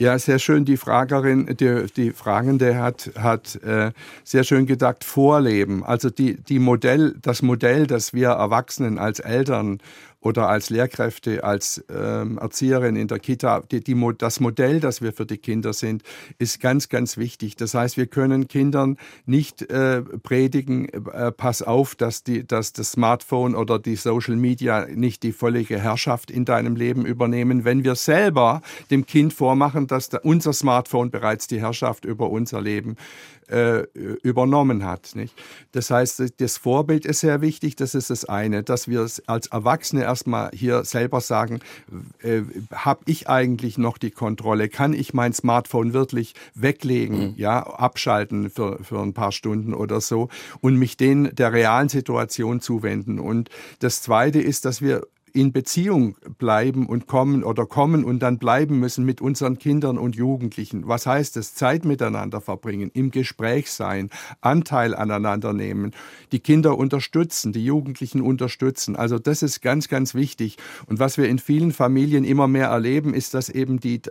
[0.01, 0.65] Ja, sehr schön.
[0.65, 3.91] Die Fragerin, die, die Fragende hat, hat äh,
[4.23, 5.83] sehr schön gedacht, Vorleben.
[5.83, 9.77] Also die, die Modell, das Modell, das wir Erwachsenen als Eltern
[10.21, 15.13] oder als Lehrkräfte, als ähm, Erzieherin in der Kita, die, die, das Modell, das wir
[15.13, 16.03] für die Kinder sind,
[16.37, 17.55] ist ganz, ganz wichtig.
[17.55, 22.91] Das heißt, wir können Kindern nicht äh, predigen, äh, pass auf, dass, die, dass das
[22.91, 27.95] Smartphone oder die Social Media nicht die völlige Herrschaft in deinem Leben übernehmen, wenn wir
[27.95, 28.61] selber
[28.91, 32.95] dem Kind vormachen, dass da unser Smartphone bereits die Herrschaft über unser Leben
[33.51, 33.85] äh,
[34.23, 35.11] übernommen hat.
[35.15, 35.33] Nicht?
[35.71, 40.03] Das heißt, das Vorbild ist sehr wichtig, das ist das eine, dass wir als Erwachsene
[40.03, 41.59] erstmal hier selber sagen,
[42.21, 42.41] äh,
[42.71, 44.69] habe ich eigentlich noch die Kontrolle?
[44.69, 47.33] Kann ich mein Smartphone wirklich weglegen, mhm.
[47.35, 50.29] ja, abschalten für, für ein paar Stunden oder so
[50.61, 53.19] und mich den der realen Situation zuwenden?
[53.19, 53.49] Und
[53.79, 55.01] das zweite ist, dass wir
[55.33, 60.15] in Beziehung bleiben und kommen oder kommen und dann bleiben müssen mit unseren Kindern und
[60.15, 60.87] Jugendlichen.
[60.87, 61.55] Was heißt es?
[61.55, 64.09] Zeit miteinander verbringen, im Gespräch sein,
[64.41, 65.91] Anteil aneinander nehmen,
[66.31, 68.95] die Kinder unterstützen, die Jugendlichen unterstützen.
[68.95, 70.57] Also das ist ganz, ganz wichtig.
[70.87, 74.01] Und was wir in vielen Familien immer mehr erleben, ist, dass eben die,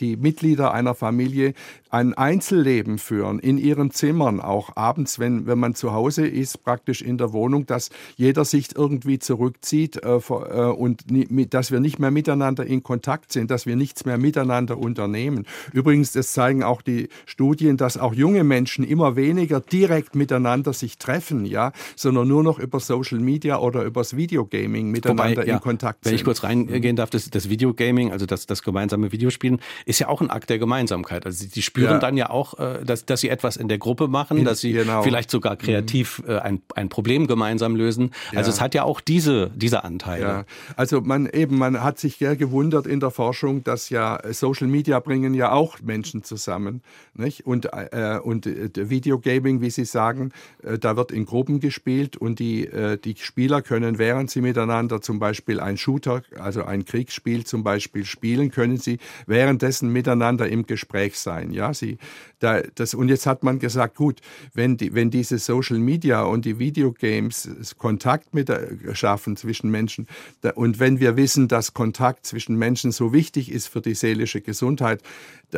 [0.00, 1.54] die Mitglieder einer Familie
[1.90, 7.02] ein Einzelleben führen, in ihren Zimmern, auch abends, wenn, wenn man zu Hause ist, praktisch
[7.02, 10.20] in der Wohnung, dass jeder sich irgendwie zurückzieht, äh, äh,
[10.68, 11.04] und
[11.50, 15.46] dass wir nicht mehr miteinander in Kontakt sind, dass wir nichts mehr miteinander unternehmen.
[15.72, 20.98] Übrigens, das zeigen auch die Studien, dass auch junge Menschen immer weniger direkt miteinander sich
[20.98, 25.60] treffen, ja, sondern nur noch über Social Media oder übers Videogaming miteinander Wobei, ja, in
[25.60, 26.12] Kontakt sind.
[26.12, 30.08] Wenn ich kurz reingehen darf, das, das Videogaming, also das, das gemeinsame Videospielen, ist ja
[30.08, 31.26] auch ein Akt der Gemeinsamkeit.
[31.26, 31.98] Also die spüren ja.
[31.98, 34.72] dann ja auch, äh, dass, dass sie etwas in der Gruppe machen, in, dass sie
[34.72, 35.02] genau.
[35.02, 36.38] vielleicht sogar kreativ mhm.
[36.38, 38.10] ein, ein Problem gemeinsam lösen.
[38.34, 38.54] Also ja.
[38.54, 40.22] es hat ja auch diese, diese Anteile.
[40.22, 40.44] Ja.
[40.76, 45.00] Also man eben, man hat sich sehr gewundert in der Forschung, dass ja Social Media
[45.00, 46.82] bringen ja auch Menschen zusammen.
[47.14, 47.46] Nicht?
[47.46, 50.32] Und, äh, und äh, Videogaming, wie Sie sagen,
[50.62, 55.00] äh, da wird in Gruppen gespielt und die, äh, die Spieler können, während sie miteinander
[55.00, 60.66] zum Beispiel ein Shooter, also ein Kriegsspiel zum Beispiel spielen, können sie währenddessen miteinander im
[60.66, 61.52] Gespräch sein.
[61.52, 61.98] Ja, sie,
[62.40, 64.20] da, das, und jetzt hat man gesagt, gut,
[64.54, 68.50] wenn, die, wenn diese Social Media und die Videogames Kontakt mit,
[68.94, 70.06] schaffen zwischen Menschen,
[70.54, 75.02] und wenn wir wissen, dass Kontakt zwischen Menschen so wichtig ist für die seelische Gesundheit,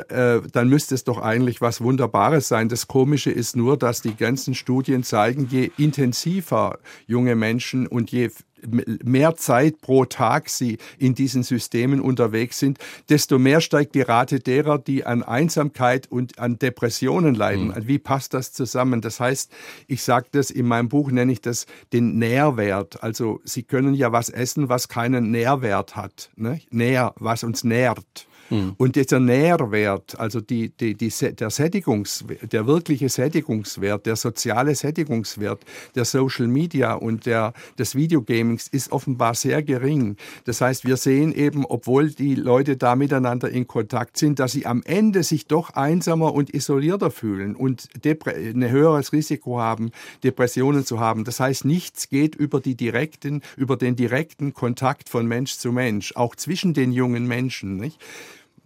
[0.09, 2.68] äh, dann müsste es doch eigentlich was Wunderbares sein.
[2.68, 8.30] Das Komische ist nur, dass die ganzen Studien zeigen, je intensiver junge Menschen und je
[8.67, 14.41] mehr Zeit pro Tag sie in diesen Systemen unterwegs sind, desto mehr steigt die Rate
[14.41, 17.69] derer, die an Einsamkeit und an Depressionen leiden.
[17.69, 17.89] Mhm.
[17.89, 19.01] Wie passt das zusammen?
[19.01, 19.51] Das heißt,
[19.87, 23.03] ich sage das in meinem Buch, nenne ich das den Nährwert.
[23.03, 26.31] Also Sie können ja was essen, was keinen Nährwert hat.
[26.37, 26.61] Ne?
[26.71, 28.27] Nähr, was uns nährt.
[28.53, 28.75] Mhm.
[28.77, 35.65] Und dieser Nährwert, also die, die, die, der Sättigungswert, der wirkliche Sättigungswert, der soziale Sättigungswert
[35.95, 40.17] der Social Media und der, des Videogamings ist offenbar sehr gering.
[40.45, 44.67] Das heißt, wir sehen eben, obwohl die Leute da miteinander in Kontakt sind, dass sie
[44.67, 49.93] am Ende sich doch einsamer und isolierter fühlen und ein höheres Risiko haben,
[50.25, 51.25] Depressionen zu haben.
[51.25, 56.15] Das heißt, nichts geht über die direkten, über den direkten Kontakt von Mensch zu Mensch,
[56.17, 57.79] auch zwischen den jungen Menschen.
[57.79, 57.99] Nicht?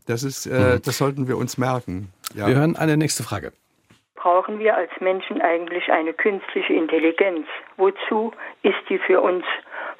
[0.06, 0.82] Das, ist, äh, mhm.
[0.84, 2.12] das sollten wir uns merken.
[2.34, 2.46] Ja.
[2.46, 3.52] Wir hören eine nächste Frage.
[4.14, 7.46] Brauchen wir als Menschen eigentlich eine künstliche Intelligenz?
[7.76, 8.32] Wozu
[8.62, 9.44] ist die für uns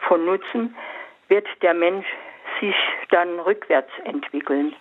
[0.09, 0.75] von Nutzen?
[1.29, 2.07] Wird der Mensch
[2.61, 2.75] sich
[3.11, 4.75] dann rückwärts entwickeln?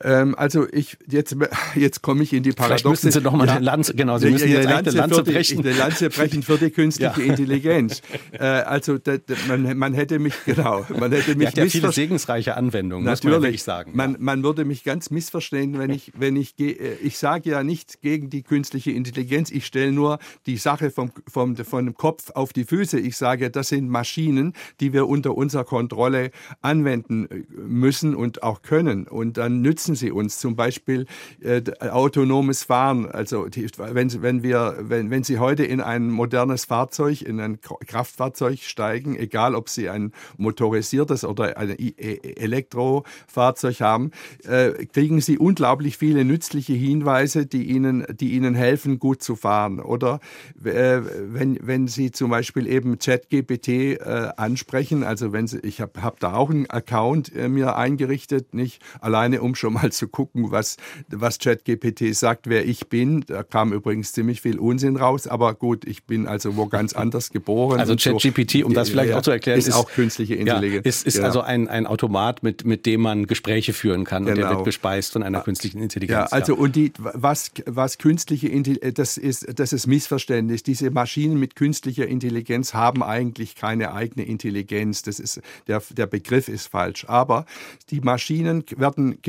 [0.00, 1.36] Ähm, also ich jetzt
[1.74, 2.82] jetzt komme ich in die Paradoxe.
[2.82, 3.56] Vielleicht müssen Sie noch mal ja.
[3.56, 5.62] eine Lanze, genau, Sie müssen jetzt Lanze eine Lanze brechen.
[5.62, 7.26] Die, eine Lanze brechen für die künstliche ja.
[7.26, 8.02] Intelligenz.
[8.30, 12.56] Äh, also da, da, man, man hätte mich genau, man hätte mich ja viele segensreiche
[12.56, 13.92] Anwendungen, Natürlich, muss man sagen.
[13.94, 18.02] Man, man würde mich ganz missverstehen, wenn ich wenn ich äh, ich sage ja nicht
[18.02, 22.64] gegen die künstliche Intelligenz, ich stelle nur die Sache vom vom vom Kopf auf die
[22.64, 23.00] Füße.
[23.00, 26.30] Ich sage, das sind Maschinen, die wir unter unserer Kontrolle
[26.60, 30.38] anwenden äh, müssen und auch können und dann nützen nutzen sie uns.
[30.38, 31.06] Zum Beispiel
[31.40, 33.06] äh, autonomes Fahren.
[33.06, 37.60] Also die, wenn, wenn, wir, wenn, wenn Sie heute in ein modernes Fahrzeug, in ein
[37.60, 41.92] Kraftfahrzeug steigen, egal ob Sie ein motorisiertes oder ein e,
[42.36, 44.10] Elektrofahrzeug haben,
[44.44, 49.80] äh, kriegen Sie unglaublich viele nützliche Hinweise, die Ihnen, die Ihnen helfen, gut zu fahren.
[49.80, 50.20] Oder
[50.64, 56.02] äh, wenn, wenn Sie zum Beispiel eben ChatGPT äh, ansprechen, also wenn Sie, ich habe
[56.02, 60.50] hab da auch einen Account äh, mir eingerichtet, nicht alleine um schon mal zu gucken,
[60.50, 60.76] was,
[61.08, 63.24] was ChatGPT sagt, wer ich bin.
[63.26, 67.30] Da kam übrigens ziemlich viel Unsinn raus, aber gut, ich bin also wo ganz anders
[67.30, 67.80] geboren.
[67.80, 68.66] Also ChatGPT, so.
[68.66, 70.84] um das vielleicht ja, auch zu erklären, ist, ist auch künstliche Intelligenz.
[70.84, 71.26] Ja, ist, ist genau.
[71.26, 74.32] also ein, ein Automat, mit, mit dem man Gespräche führen kann genau.
[74.32, 74.64] und der wird genau.
[74.64, 76.30] bespeist von einer künstlichen Intelligenz.
[76.30, 80.62] Ja, also und die, was, was künstliche Intelligenz, das ist, das ist Missverständnis.
[80.62, 85.02] Diese Maschinen mit künstlicher Intelligenz haben eigentlich keine eigene Intelligenz.
[85.02, 87.04] Das ist, der, der Begriff ist falsch.
[87.08, 87.46] Aber
[87.90, 89.20] die Maschinen werden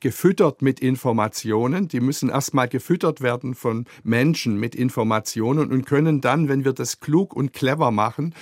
[0.00, 1.88] gefüttert mit Informationen.
[1.88, 7.00] Die müssen erstmal gefüttert werden von Menschen mit Informationen und können dann, wenn wir das
[7.00, 8.34] klug und clever machen,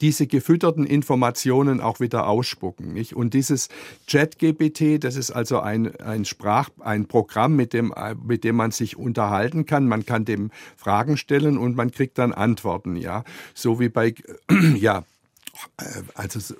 [0.00, 2.92] diese gefütterten Informationen auch wieder ausspucken.
[2.92, 3.14] Nicht?
[3.14, 3.68] Und dieses
[4.08, 7.94] ChatGPT, das ist also ein, ein Sprach, ein Programm, mit dem,
[8.24, 9.86] mit dem man sich unterhalten kann.
[9.86, 12.96] Man kann dem Fragen stellen und man kriegt dann Antworten.
[12.96, 14.14] Ja, so wie bei
[14.76, 15.04] ja
[16.14, 16.54] also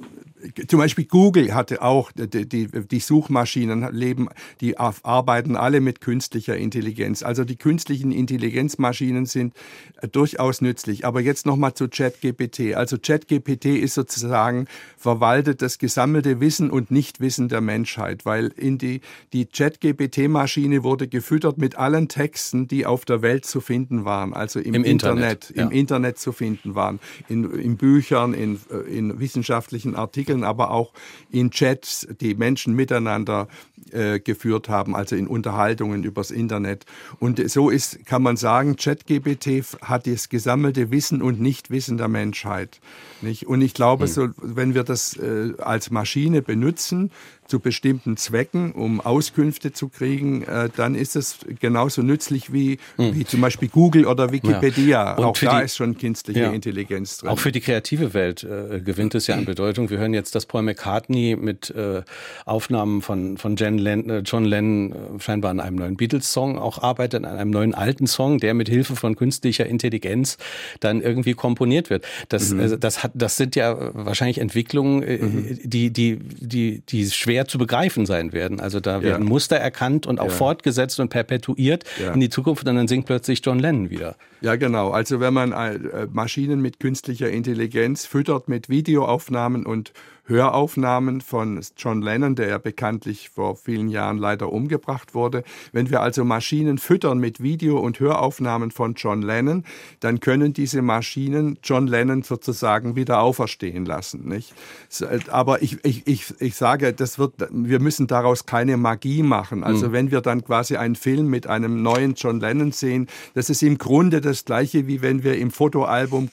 [0.68, 4.28] zum Beispiel Google hatte auch die, die, die, Suchmaschinen leben,
[4.61, 7.22] die arbeiten alle mit künstlicher Intelligenz.
[7.22, 9.55] Also die künstlichen Intelligenzmaschinen sind
[10.01, 11.05] äh, durchaus nützlich.
[11.05, 12.74] Aber jetzt nochmal zu ChatGPT.
[12.74, 14.66] Also ChatGPT ist sozusagen
[14.97, 19.01] verwaltet das gesammelte Wissen und Nichtwissen der Menschheit, weil in die,
[19.32, 24.34] die ChatGPT-Maschine wurde gefüttert mit allen Texten, die auf der Welt zu finden waren.
[24.34, 25.62] Also im, Im Internet, Internet ja.
[25.64, 30.93] im Internet zu finden waren, in, in Büchern, in äh, in wissenschaftlichen Artikeln, aber auch
[31.30, 33.49] in Chats, die Menschen miteinander
[33.93, 36.85] äh, geführt haben, also in Unterhaltungen übers Internet.
[37.18, 42.80] Und so ist, kann man sagen, ChatGPT hat das gesammelte Wissen und Nichtwissen der Menschheit.
[43.22, 43.47] Nicht?
[43.47, 44.12] Und ich glaube, hm.
[44.12, 47.11] so, wenn wir das äh, als Maschine benutzen,
[47.47, 53.14] zu bestimmten Zwecken, um Auskünfte zu kriegen, äh, dann ist es genauso nützlich wie, hm.
[53.14, 55.18] wie zum Beispiel Google oder Wikipedia.
[55.18, 55.18] Ja.
[55.18, 56.51] Auch da die, ist schon künstliche ja.
[56.51, 57.30] Intelligenz drin.
[57.30, 59.91] Auch für die kreative Welt äh, gewinnt es ja an Bedeutung.
[59.91, 62.03] Wir hören jetzt, dass Paul McCartney mit äh,
[62.47, 66.83] Aufnahmen von, von Jen Len, äh, John Lennon äh, scheinbar an einem neuen Beatles-Song auch
[66.83, 70.39] arbeitet, an einem neuen alten Song, der mit Hilfe von künstlicher Intelligenz
[70.81, 72.05] dann irgendwie komponiert wird.
[72.29, 72.61] Das, mhm.
[72.61, 75.59] also das, hat, das sind ja wahrscheinlich Entwicklungen, äh, mhm.
[75.62, 78.61] die, die, die, die schwer zu begreifen sein werden.
[78.61, 79.29] Also da werden ja.
[79.29, 80.33] Muster erkannt und auch ja.
[80.33, 82.12] fortgesetzt und perpetuiert ja.
[82.12, 84.16] in die Zukunft und dann singt plötzlich John Lennon wieder.
[84.41, 84.91] Ja, genau.
[84.91, 89.93] Also wenn man äh, Maschinen mit künstlicher Intelligenz füttert mit Videoaufnahmen und
[90.27, 95.43] Höraufnahmen von John Lennon, der ja bekanntlich vor vielen Jahren leider umgebracht wurde.
[95.73, 99.65] Wenn wir also Maschinen füttern mit Video- und Höraufnahmen von John Lennon,
[100.01, 104.29] dann können diese Maschinen John Lennon sozusagen wieder auferstehen lassen.
[104.29, 104.55] Nicht?
[105.31, 109.65] Aber ich, ich, ich, ich sage, das wird, wir müssen daraus keine Magie machen.
[109.65, 109.93] Also mhm.
[109.93, 113.79] wenn wir dann quasi einen Film mit einem neuen John Lennon sehen, das ist im
[113.79, 116.29] Grunde das Gleiche, wie wenn wir im Fotoalbum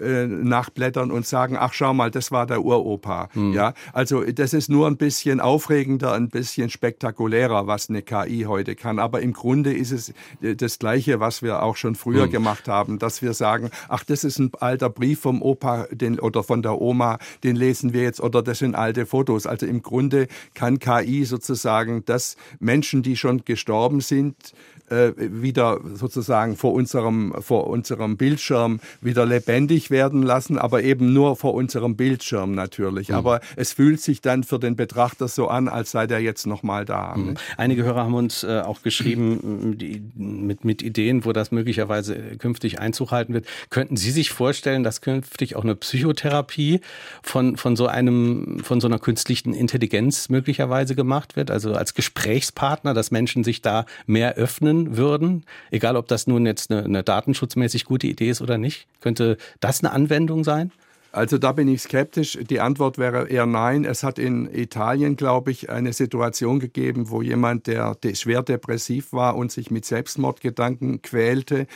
[0.00, 3.28] äh, nachblättern und sagen, ach schau mal, das war der Uropa.
[3.34, 3.52] Mhm.
[3.52, 8.74] Ja, also das ist nur ein bisschen aufregender, ein bisschen spektakulärer, was eine KI heute
[8.74, 8.98] kann.
[8.98, 12.30] Aber im Grunde ist es äh, das Gleiche, was wir auch schon früher mhm.
[12.30, 16.42] gemacht haben, dass wir sagen, ach, das ist ein alter Brief vom Opa den, oder
[16.42, 19.46] von der Oma, den lesen wir jetzt oder das sind alte Fotos.
[19.46, 24.52] Also im Grunde kann KI sozusagen, dass Menschen, die schon gestorben sind,
[24.90, 31.36] äh, wieder sozusagen vor unserem, vor unserem Bildschirm wieder lebendig werden lassen, aber eben nur
[31.36, 33.10] vor unserem Bildschirm natürlich.
[33.10, 33.14] Mhm.
[33.14, 36.84] Aber es fühlt sich dann für den Betrachter so an, als sei der jetzt nochmal
[36.84, 37.14] da.
[37.16, 37.34] Mhm.
[37.56, 42.80] Einige Hörer haben uns äh, auch geschrieben die, mit, mit Ideen, wo das möglicherweise künftig
[42.80, 43.46] Einzug halten wird.
[43.70, 46.80] Könnten Sie sich vorstellen, dass künftig auch eine Psychotherapie
[47.22, 51.50] von, von so einem, von so einer künstlichen Intelligenz möglicherweise gemacht wird?
[51.50, 56.70] Also als Gesprächspartner, dass Menschen sich da mehr öffnen würden, egal ob das nun jetzt
[56.70, 58.86] eine, eine datenschutzmäßig gute Idee ist oder nicht?
[59.00, 60.72] Könnte das eine Anwendung sein?
[61.12, 62.38] Also da bin ich skeptisch.
[62.40, 63.84] Die Antwort wäre eher nein.
[63.84, 69.36] Es hat in Italien, glaube ich, eine Situation gegeben, wo jemand, der schwer depressiv war
[69.36, 71.66] und sich mit Selbstmordgedanken quälte,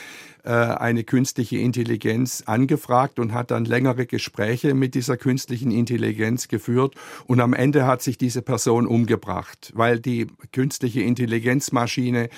[0.49, 6.95] eine künstliche Intelligenz angefragt und hat dann längere Gespräche mit dieser künstlichen Intelligenz geführt.
[7.25, 12.29] Und am Ende hat sich diese Person umgebracht, weil die künstliche Intelligenzmaschine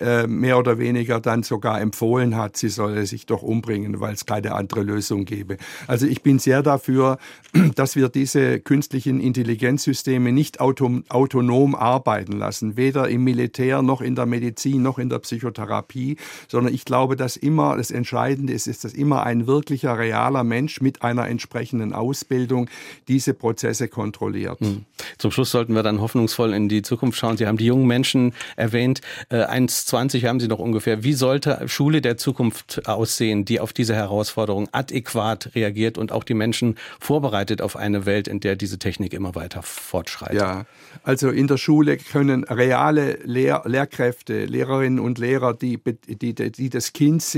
[0.00, 4.26] äh, mehr oder weniger dann sogar empfohlen hat, sie solle sich doch umbringen, weil es
[4.26, 5.56] keine andere Lösung gäbe.
[5.86, 7.18] Also ich bin sehr dafür,
[7.74, 14.14] dass wir diese künstlichen Intelligenzsysteme nicht autom autonom arbeiten lassen, weder im Militär noch in
[14.14, 18.84] der Medizin noch in der Psychotherapie, sondern ich glaube, dass immer das Entscheidende ist, ist,
[18.84, 22.68] dass immer ein wirklicher, realer Mensch mit einer entsprechenden Ausbildung
[23.08, 24.60] diese Prozesse kontrolliert.
[24.60, 24.84] Hm.
[25.16, 27.38] Zum Schluss sollten wir dann hoffnungsvoll in die Zukunft schauen.
[27.38, 29.00] Sie haben die jungen Menschen erwähnt.
[29.30, 31.02] Äh, 1,20 haben Sie noch ungefähr.
[31.04, 36.34] Wie sollte Schule der Zukunft aussehen, die auf diese Herausforderung adäquat reagiert und auch die
[36.34, 40.38] Menschen vorbereitet auf eine Welt, in der diese Technik immer weiter fortschreitet?
[40.38, 40.66] Ja,
[41.02, 46.92] also in der Schule können reale Lehr Lehrkräfte, Lehrerinnen und Lehrer, die, die, die das
[46.92, 47.37] Kind sehen,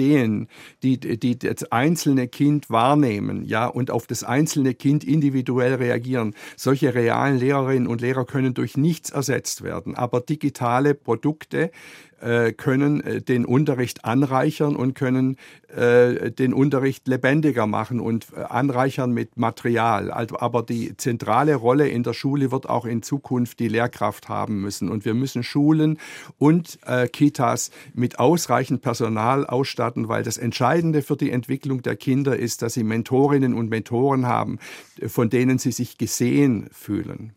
[0.82, 6.34] die, die das einzelne Kind wahrnehmen, ja, und auf das einzelne Kind individuell reagieren.
[6.56, 9.94] Solche realen Lehrerinnen und Lehrer können durch nichts ersetzt werden.
[9.94, 11.70] Aber digitale Produkte
[12.20, 15.36] äh, können äh, den Unterricht anreichern und können
[15.74, 20.10] äh, den Unterricht lebendiger machen und anreichern mit Material.
[20.10, 24.90] Aber die zentrale Rolle in der Schule wird auch in Zukunft die Lehrkraft haben müssen.
[24.90, 25.98] Und wir müssen Schulen
[26.38, 26.78] und
[27.12, 32.74] Kitas mit ausreichend Personal ausstatten, weil das Entscheidende für die Entwicklung der Kinder ist, dass
[32.74, 34.58] sie Mentorinnen und Mentoren haben,
[35.06, 37.32] von denen sie sich gesehen fühlen.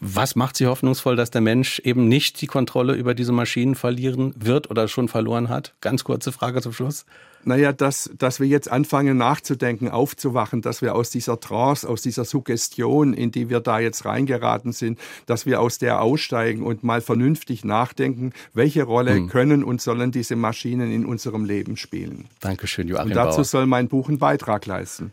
[0.00, 4.34] Was macht Sie hoffnungsvoll, dass der Mensch eben nicht die Kontrolle über diese Maschinen verlieren
[4.36, 5.74] wird oder schon verloren hat?
[5.80, 7.04] Ganz kurze Frage zum Schluss.
[7.44, 12.24] Naja, dass, dass wir jetzt anfangen nachzudenken, aufzuwachen, dass wir aus dieser Trance, aus dieser
[12.24, 17.00] Suggestion, in die wir da jetzt reingeraten sind, dass wir aus der aussteigen und mal
[17.00, 19.28] vernünftig nachdenken, welche Rolle hm.
[19.28, 22.26] können und sollen diese Maschinen in unserem Leben spielen.
[22.40, 23.44] Dankeschön, Joachim Und dazu Bauer.
[23.44, 25.12] soll mein Buch einen Beitrag leisten.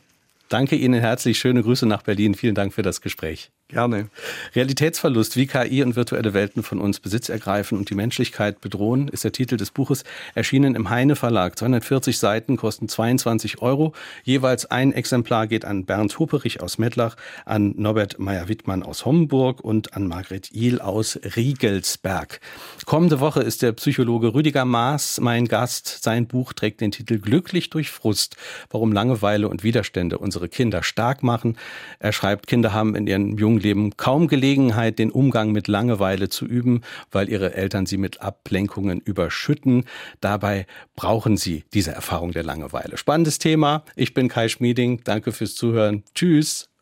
[0.49, 1.38] Danke Ihnen herzlich.
[1.38, 2.34] Schöne Grüße nach Berlin.
[2.34, 3.51] Vielen Dank für das Gespräch.
[3.74, 4.09] Gerne.
[4.53, 9.24] Realitätsverlust, wie KI und virtuelle Welten von uns Besitz ergreifen und die Menschlichkeit bedrohen, ist
[9.24, 10.03] der Titel des Buches,
[10.36, 11.57] erschienen im Heine Verlag.
[11.57, 13.93] 240 Seiten kosten 22 Euro.
[14.26, 17.15] Jeweils ein Exemplar geht an Bernd Huperich aus Mettlach,
[17.45, 22.41] an Norbert Meyer-Wittmann aus Homburg und an Margret Ihl aus Riegelsberg.
[22.86, 26.03] Kommende Woche ist der Psychologe Rüdiger Maas mein Gast.
[26.03, 28.36] Sein Buch trägt den Titel Glücklich durch Frust,
[28.69, 31.57] warum Langeweile und Widerstände unsere Kinder stark machen.
[31.97, 36.45] Er schreibt, Kinder haben in ihren jungen Leben kaum Gelegenheit, den Umgang mit Langeweile zu
[36.45, 39.86] üben, weil ihre Eltern sie mit Ablenkungen überschütten.
[40.22, 42.97] Dabei brauchen sie diese Erfahrung der Langeweile.
[42.97, 43.84] Spannendes Thema.
[43.95, 45.01] Ich bin Kai Schmieding.
[45.03, 46.03] Danke fürs Zuhören.
[46.14, 46.72] Tschüss.